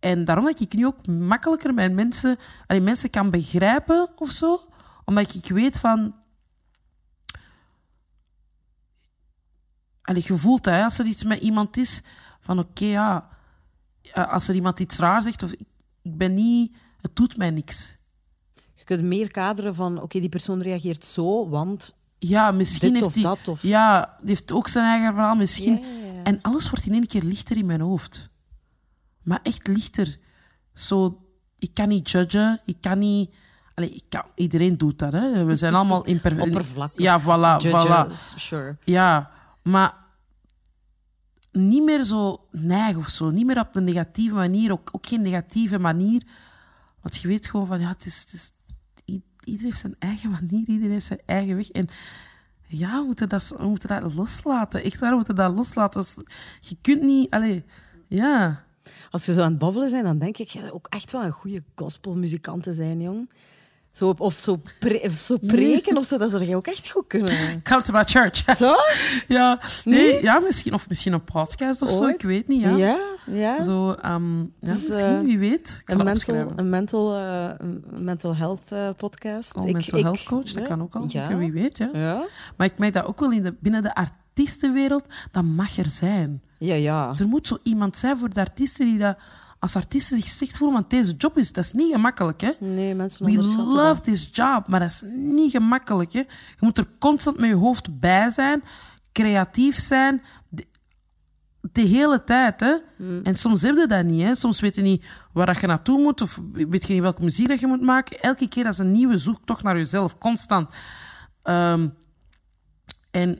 [0.00, 4.68] En daarom dat ik nu ook makkelijker met mensen, allee, mensen kan begrijpen of zo.
[5.04, 6.14] Omdat ik weet van.
[10.02, 12.00] Allee, je voelt hè, als er iets met iemand is,
[12.40, 13.28] van oké, ja,
[14.12, 15.70] eh, als er iemand iets raar zegt, of ik,
[16.02, 17.96] ik ben niet, het doet mij niks.
[18.74, 21.94] Je kunt meer kaderen van, oké, die persoon reageert zo, want...
[22.18, 25.84] Ja, misschien heeft of die, dat, of- Ja, die heeft ook zijn eigen verhaal, misschien.
[26.24, 28.28] En alles wordt in één keer lichter in mijn hoofd.
[29.22, 30.18] Maar echt lichter.
[30.74, 31.20] Zo,
[31.58, 33.30] ik kan niet judgen, ik kan niet...
[33.74, 35.44] Allee, ik kan, iedereen doet dat, hè.
[35.44, 36.46] We zijn allemaal imperfect.
[36.48, 37.00] Oppervlakkig.
[37.00, 38.12] Ja, voilà, voilà.
[38.36, 38.76] Sure.
[38.84, 39.30] Ja,
[39.62, 39.94] maar
[41.52, 43.30] niet meer zo neig of zo.
[43.30, 44.72] Niet meer op een negatieve manier.
[44.72, 46.22] Ook, ook geen negatieve manier.
[47.00, 48.52] Want je weet gewoon van, ja, het is, het is,
[49.44, 50.66] iedereen heeft zijn eigen manier.
[50.66, 51.70] Iedereen heeft zijn eigen weg.
[51.70, 51.88] En
[52.66, 54.82] ja, we moeten dat, moeten dat loslaten.
[54.82, 56.04] Echt waar, we moeten dat loslaten.
[56.60, 57.30] Je kunt niet...
[57.30, 57.64] Allee,
[58.08, 58.64] ja.
[59.10, 61.62] Als we zo aan het babbelen zijn, dan denk ik ook echt wel een goede
[61.74, 63.30] gospelmuzikant te zijn, jong.
[63.92, 66.90] Zo, op- of zo, pre- of zo preken of zo, dat zou je ook echt
[66.90, 67.62] goed kunnen.
[67.62, 68.42] Come to my church.
[68.58, 68.88] Toch?
[69.28, 72.06] ja, nee, ja misschien, of misschien een podcast of zo.
[72.06, 72.76] Ik weet niet, ja.
[72.76, 73.62] Ja, ja.
[73.62, 75.82] Zo, ehm, ja, is, misschien, eh, wie weet.
[75.84, 79.54] Een mental, een mental, eh, een mental health eh, podcast.
[79.56, 81.04] Oh, Ik- mental ik- health coach, dat kan ook al.
[81.08, 81.36] Ja.
[81.36, 81.88] Wie weet, ja.
[81.92, 82.24] Ja,
[82.56, 86.42] Maar ik merk dat ook wel in de, binnen de artiestenwereld, dat mag er zijn.
[86.58, 86.74] ja.
[86.74, 87.14] ja.
[87.18, 89.16] Er moet zo iemand zijn voor de artiesten die dat
[89.62, 92.50] als artiesten zich slecht voelen, want deze job is, dat is niet gemakkelijk, hè.
[92.60, 94.04] Nee, mensen We love dat.
[94.04, 96.18] this job, maar dat is niet gemakkelijk, hè.
[96.18, 98.62] Je moet er constant met je hoofd bij zijn,
[99.12, 100.66] creatief zijn, de,
[101.60, 102.76] de hele tijd, hè.
[103.22, 104.34] En soms heb je dat niet, hè.
[104.34, 107.48] Soms weet je niet waar dat je naartoe moet, of weet je niet welke muziek
[107.48, 108.20] dat je moet maken.
[108.20, 110.74] Elke keer dat is een nieuwe zoektocht naar jezelf, constant.
[111.42, 111.88] Ehm,
[113.10, 113.38] en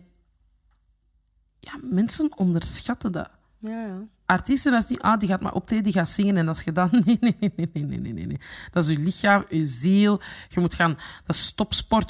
[1.61, 3.31] ja, mensen onderschatten dat.
[3.59, 4.03] Ja, ja.
[4.33, 6.63] Artiesten, dat is niet, ah, die gaat maar optreden, die gaat zingen en dat is
[6.63, 6.91] gedaan.
[7.05, 8.41] Nee, nee, nee, nee, nee, nee, nee.
[8.71, 10.21] Dat is je lichaam, je ziel.
[10.49, 11.53] Je moet gaan, dat is.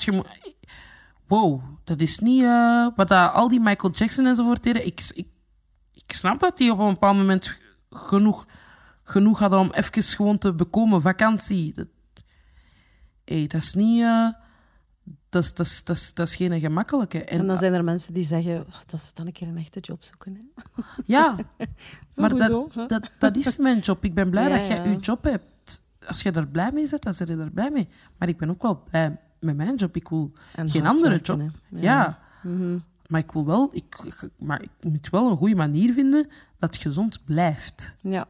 [0.04, 0.24] Je
[1.26, 4.86] wow, dat is niet eh, wat al die Michael Jackson enzovoort deden.
[4.86, 5.28] Ik, ik,
[5.92, 7.58] ik snap dat die op een bepaald moment
[7.90, 8.46] genoeg,
[9.04, 11.00] genoeg hadden om even gewoon te bekomen.
[11.00, 11.74] Vakantie.
[11.74, 11.86] Dat,
[13.24, 14.02] hey, dat is niet...
[14.02, 14.28] eh,
[15.32, 17.24] dat, is, dat, is, dat, is, dat is geen gemakkelijke.
[17.24, 19.80] En dan zijn er mensen die zeggen, oh, dat ze dan een keer een echte
[19.80, 20.34] job zoeken.
[20.34, 20.82] Hè?
[21.06, 21.36] Ja,
[22.16, 24.04] maar dat, dat, dat is mijn job.
[24.04, 24.82] Ik ben blij Ja, dat jij ja.
[24.90, 25.82] je job hebt.
[26.06, 27.88] Als je er blij mee bent, dan ben je er blij mee.
[28.18, 29.96] Maar ik ben ook wel blij met mijn job.
[29.96, 31.50] Ik wil En geen andere werken, job.
[31.70, 31.80] hè.
[31.82, 32.18] Ja.
[32.42, 32.78] Mhm.
[33.08, 33.68] Maar ik wil wel...
[33.72, 36.26] Ik, ik- maar ik moet wel een goede manier vinden
[36.58, 37.96] dat het gezond blijft.
[38.00, 38.26] ja.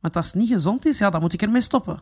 [0.00, 2.00] Want als het niet gezond is, ja, dan moet ik ermee stoppen.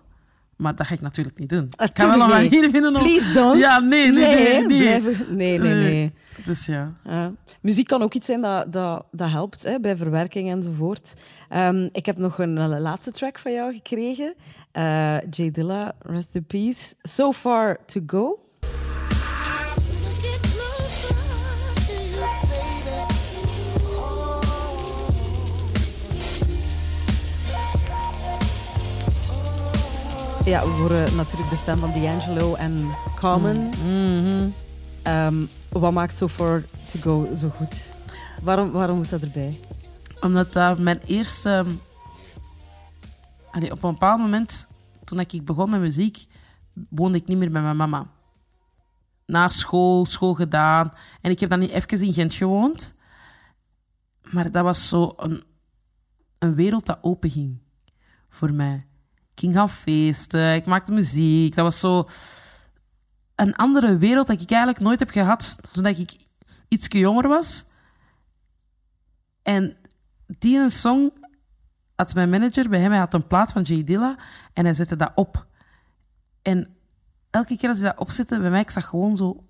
[0.59, 1.68] Maar dat ga ik natuurlijk niet doen.
[1.76, 3.02] ik ga wel een manier vinden om...
[3.02, 3.59] Please don't.
[3.59, 4.66] Ja, nee, nee, nee.
[4.66, 5.16] nee.
[5.30, 6.12] nee, nee, nee.
[6.44, 6.92] Dus ja.
[7.61, 11.14] Muziek kan ook iets zijn dat, dat, dat helpt hè, bij verwerking enzovoort.
[11.48, 14.34] Ehm, ik heb nog een, eh, laatste track van jou gekregen.
[14.72, 16.94] Eh J Dilla, rest in peace.
[17.02, 18.38] So far to go.
[30.49, 33.68] Ja, we horen natuurlijk de stem van D'Angelo en Common.
[33.68, 34.51] Mhm.
[35.03, 37.92] Ehm, wat maakt So Far To Go zo goed?
[38.42, 39.61] Waarom, waarom moet dat erbij?
[40.20, 41.66] Omdat dat mijn eerste...
[43.51, 44.66] Allee, op een bepaald moment,
[45.05, 46.26] toen ik begon met muziek,
[46.88, 48.07] woonde ik niet meer met mijn mama.
[49.26, 50.92] Na school, school gedaan.
[51.20, 52.94] En ik heb dan niet even in Gent gewoond.
[54.22, 55.42] Maar dat was zo een,
[56.38, 57.59] een wereld dat open ging.
[58.28, 58.88] Voor mij.
[59.39, 61.55] Ik ging gaan feesten, ik maakte muziek.
[61.55, 62.09] Dat was zo
[63.34, 66.16] een andere wereld dat ik eigenlijk nooit heb gehad toen ik
[66.68, 67.64] iets jonger was.
[69.43, 69.76] En
[70.26, 71.12] die een song
[71.95, 74.18] had mijn manager bij hem, hij had een plaat van J Dilla
[74.53, 75.47] en hij zette dat op.
[76.43, 76.76] En
[77.30, 79.45] elke keer als hij dat opzette, bij mij, ik zag gewoon zo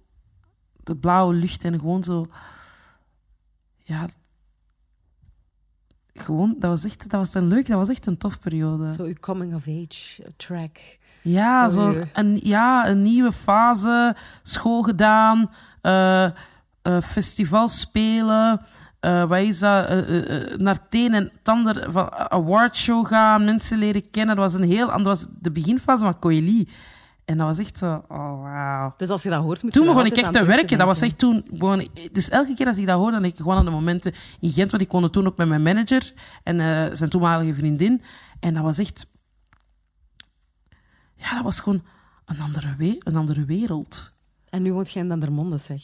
[0.77, 2.29] de blauwe lucht en gewoon zo...
[3.77, 4.09] Ja...
[6.21, 8.93] Gewoon, dat was echt, dat was een leuk, dat was echt een tof periode.
[8.93, 10.79] Zo uw coming of age track.
[11.23, 15.51] Ja, zo een, ja, een nieuwe fase, school gedaan,
[15.81, 16.29] eh
[16.89, 18.61] eh, festivals spelen,
[19.01, 19.89] wat is dat,
[20.59, 24.37] naar het een en het ander van awardshow gaan, mensen leren kennen.
[24.37, 26.69] Dat was een heel, dat was de beginfase van Coeli.
[27.29, 28.95] En dat was echt zo, oh wauw.
[28.97, 30.79] Dus als je dat hoort, moet Toen je begon ik echt te werken.
[30.79, 31.45] Dat was echt toen.
[31.81, 34.13] Ik- dus elke keer als ik dat hoorde, dan denk ik gewoon aan de momenten
[34.41, 34.71] in Gent.
[34.71, 36.13] Want ik woonde toen ook met mijn manager
[36.43, 38.03] en eh, zijn toenmalige vriendin.
[38.41, 39.07] En dat was echt.
[41.17, 41.83] Ja, dat was gewoon
[42.25, 44.13] een andere, we- een andere wereld.
[44.51, 45.83] En nu woont jij in Dendermonde, zeg.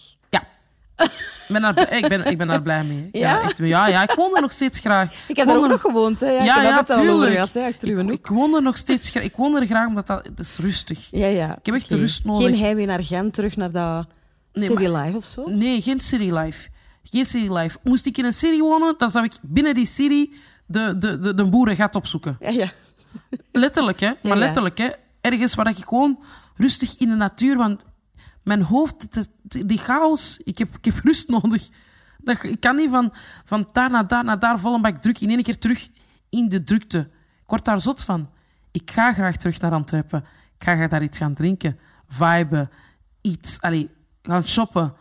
[0.97, 3.09] Ik ben daar, ik ben, ik ben daar blij mee.
[3.13, 3.51] Ja?
[3.57, 5.13] ja, ja, ik woon er nog steeds graag.
[5.29, 6.31] Ik heb daar ook nog gewoond, hè.
[6.31, 7.53] Ja, Ja, ik ja, tuurlijk.
[7.55, 7.67] hè,
[8.01, 9.23] Ik, ik woon er nog steeds graag.
[9.25, 11.09] Ik woon er graag omdat dat, dat is rustig.
[11.11, 11.57] Ja, ja.
[11.59, 12.49] Ik heb echt rust nodig.
[12.49, 14.07] Geen heimwee naar Gent, terug naar dat
[14.53, 15.45] Nee, City maar- Life of zo?
[15.47, 16.69] Nee, geen city life.
[17.03, 17.79] Geen city life.
[17.83, 20.31] Moest ik in een city wonen, dan zou ik binnen die city
[20.67, 22.37] de, de, de, de boerengat opzoeken.
[22.41, 22.69] Ja, ja.
[23.53, 24.11] Letterlijk, hè?
[24.23, 24.89] Maar letterlijk, hè?
[25.21, 26.19] Ergens waar ik gewoon
[26.57, 27.57] rustig in de natuur.
[27.57, 27.85] Want
[28.43, 31.69] mijn hoofd, de- die chaos, ik heb, ik heb rust nodig.
[32.19, 33.13] Dat, ik kan niet van,
[33.45, 35.89] van daar naar daar naar daar vol een bak druk in één keer terug
[36.29, 36.99] in de drukte.
[37.43, 38.31] Ik word daar zot van.
[38.71, 40.25] Ik ga graag terug naar Antwerpen.
[40.59, 41.79] Ik ga daar iets gaan drinken,
[42.09, 42.71] viben,
[43.21, 43.91] iets, allee,
[44.23, 44.95] gaan shoppen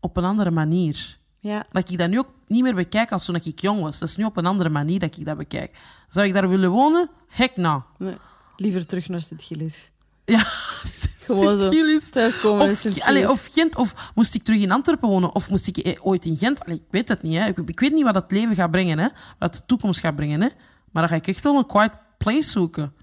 [0.00, 1.18] op een andere manier.
[1.40, 1.66] ja.
[1.72, 3.98] Dat ik dat nu ook niet meer bekijk als toen ik jong was.
[3.98, 5.78] Dat is nu op een andere manier dat ik dat bekijk.
[6.08, 7.10] Zou ik daar willen wonen?
[7.28, 7.82] Hek nou.
[7.98, 8.16] Nee.
[8.56, 9.90] Liever terug naar Sint-Gilles.
[10.24, 10.38] Ja,
[11.36, 11.70] Gewoon zo.
[11.70, 12.10] Sint-Gilles.
[12.10, 13.08] Thuiskomen in Of, Sint-Gilles.
[13.08, 15.34] allee, of Gent, of moest ik terug in Antwerpen wonen?
[15.34, 16.60] Of moest ik eh, ooit in Gent?
[16.64, 17.36] Allee, ik weet het niet.
[17.36, 17.46] Hè.
[17.46, 19.08] Ik, ik weet niet wat het leven gaat brengen, hè.
[19.38, 20.40] wat de toekomst gaat brengen.
[20.40, 20.48] Hè.
[20.92, 22.94] Maar dan ga ik echt wel een quiet place zoeken.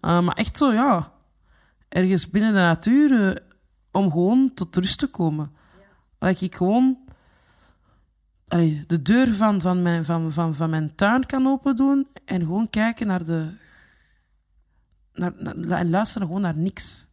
[0.00, 1.12] Uh, maar echt zo, ja.
[1.88, 3.34] Ergens binnen de natuur, eh,
[3.92, 5.52] om gewoon tot rust te komen.
[6.18, 6.98] Dat ik gewoon
[8.48, 12.40] allee, de deur van, van, mijn, van, van, van mijn tuin kan open doen en
[12.40, 13.46] gewoon kijken naar de.
[15.14, 17.06] Naar, naar- en luisteren gewoon naar niks.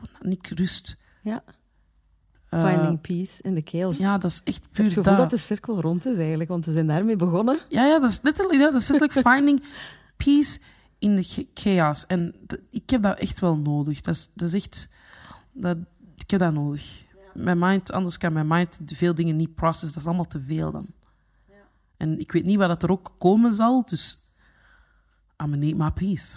[0.00, 0.96] Gewoon naar niks, rust.
[1.22, 1.42] Ja.
[2.48, 3.98] Eh, Finding peace in the chaos.
[3.98, 5.20] ja, dat is echt ik heb puur het gevoel dat.
[5.20, 7.58] dat de cirkel rond is eigenlijk, want we zijn daarmee begonnen.
[7.68, 9.62] Ja, ja, dat is letterlijk, ja, dat is letterlijk finding
[10.16, 10.58] peace
[10.98, 12.06] in the cha- chaos.
[12.06, 12.34] En
[12.70, 14.00] ik heb dat echt wel nodig.
[14.00, 14.88] Dat is, dat is echt...
[15.52, 15.76] Dat,
[16.16, 17.04] ik heb dat nodig.
[17.34, 19.88] Mijn mind, anders kan mijn mind de veel dingen niet processen.
[19.92, 20.86] Dat is allemaal te veel dan.
[21.96, 24.18] En ik weet niet wat dat er ook komen zal, dus...
[25.42, 26.36] I'm need my peace.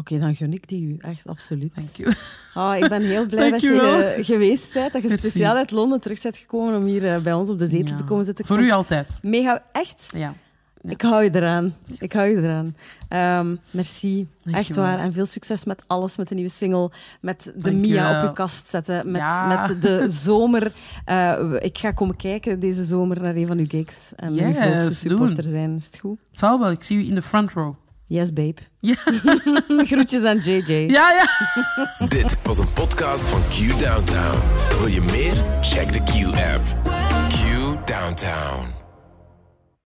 [0.00, 0.96] Oké, dan gun ik die u.
[1.00, 1.74] Echt, absoluut.
[1.74, 2.12] Thank you.
[2.54, 5.28] Oh, ik ben heel blij dat je eh, geweest bent, dat je Merci.
[5.28, 7.96] speciaal uit Londen terug bent gekomen om hier eh, bij ons op de zetel Ja.
[7.96, 8.46] te komen zitten.
[8.46, 9.18] Voor u altijd.
[9.22, 10.06] Mega, echt.
[10.16, 10.34] Ja.
[10.82, 10.90] Ja.
[10.90, 11.74] Ik hou je eraan.
[11.98, 12.76] Ik hou je eraan.
[13.08, 14.26] Ehm, merci.
[14.52, 14.98] Echt waar.
[14.98, 16.90] En veel succes met alles, met de nieuwe single,
[17.20, 17.72] met de.
[17.72, 19.46] Mia op je kast zetten, met, Ja.
[19.46, 20.72] met de zomer.
[21.04, 25.08] Eh, ik ga komen kijken deze zomer naar een van uw gigs en Yes, grootste
[25.08, 25.52] supporter doen.
[25.52, 25.76] zijn.
[25.76, 26.18] Is het goed?
[26.30, 26.70] Het zal wel.
[26.70, 27.74] Ik zie u in de front row.
[28.10, 28.60] Yes, babe.
[28.80, 28.94] Ja.
[29.90, 30.72] Groetjes aan JJ.
[30.72, 31.26] Ja, ja.
[32.08, 34.38] Dit was een podcast van Q Downtown.
[34.78, 35.44] Wil je meer?
[35.60, 36.64] Check de Q-app.
[37.28, 38.79] Q Downtown.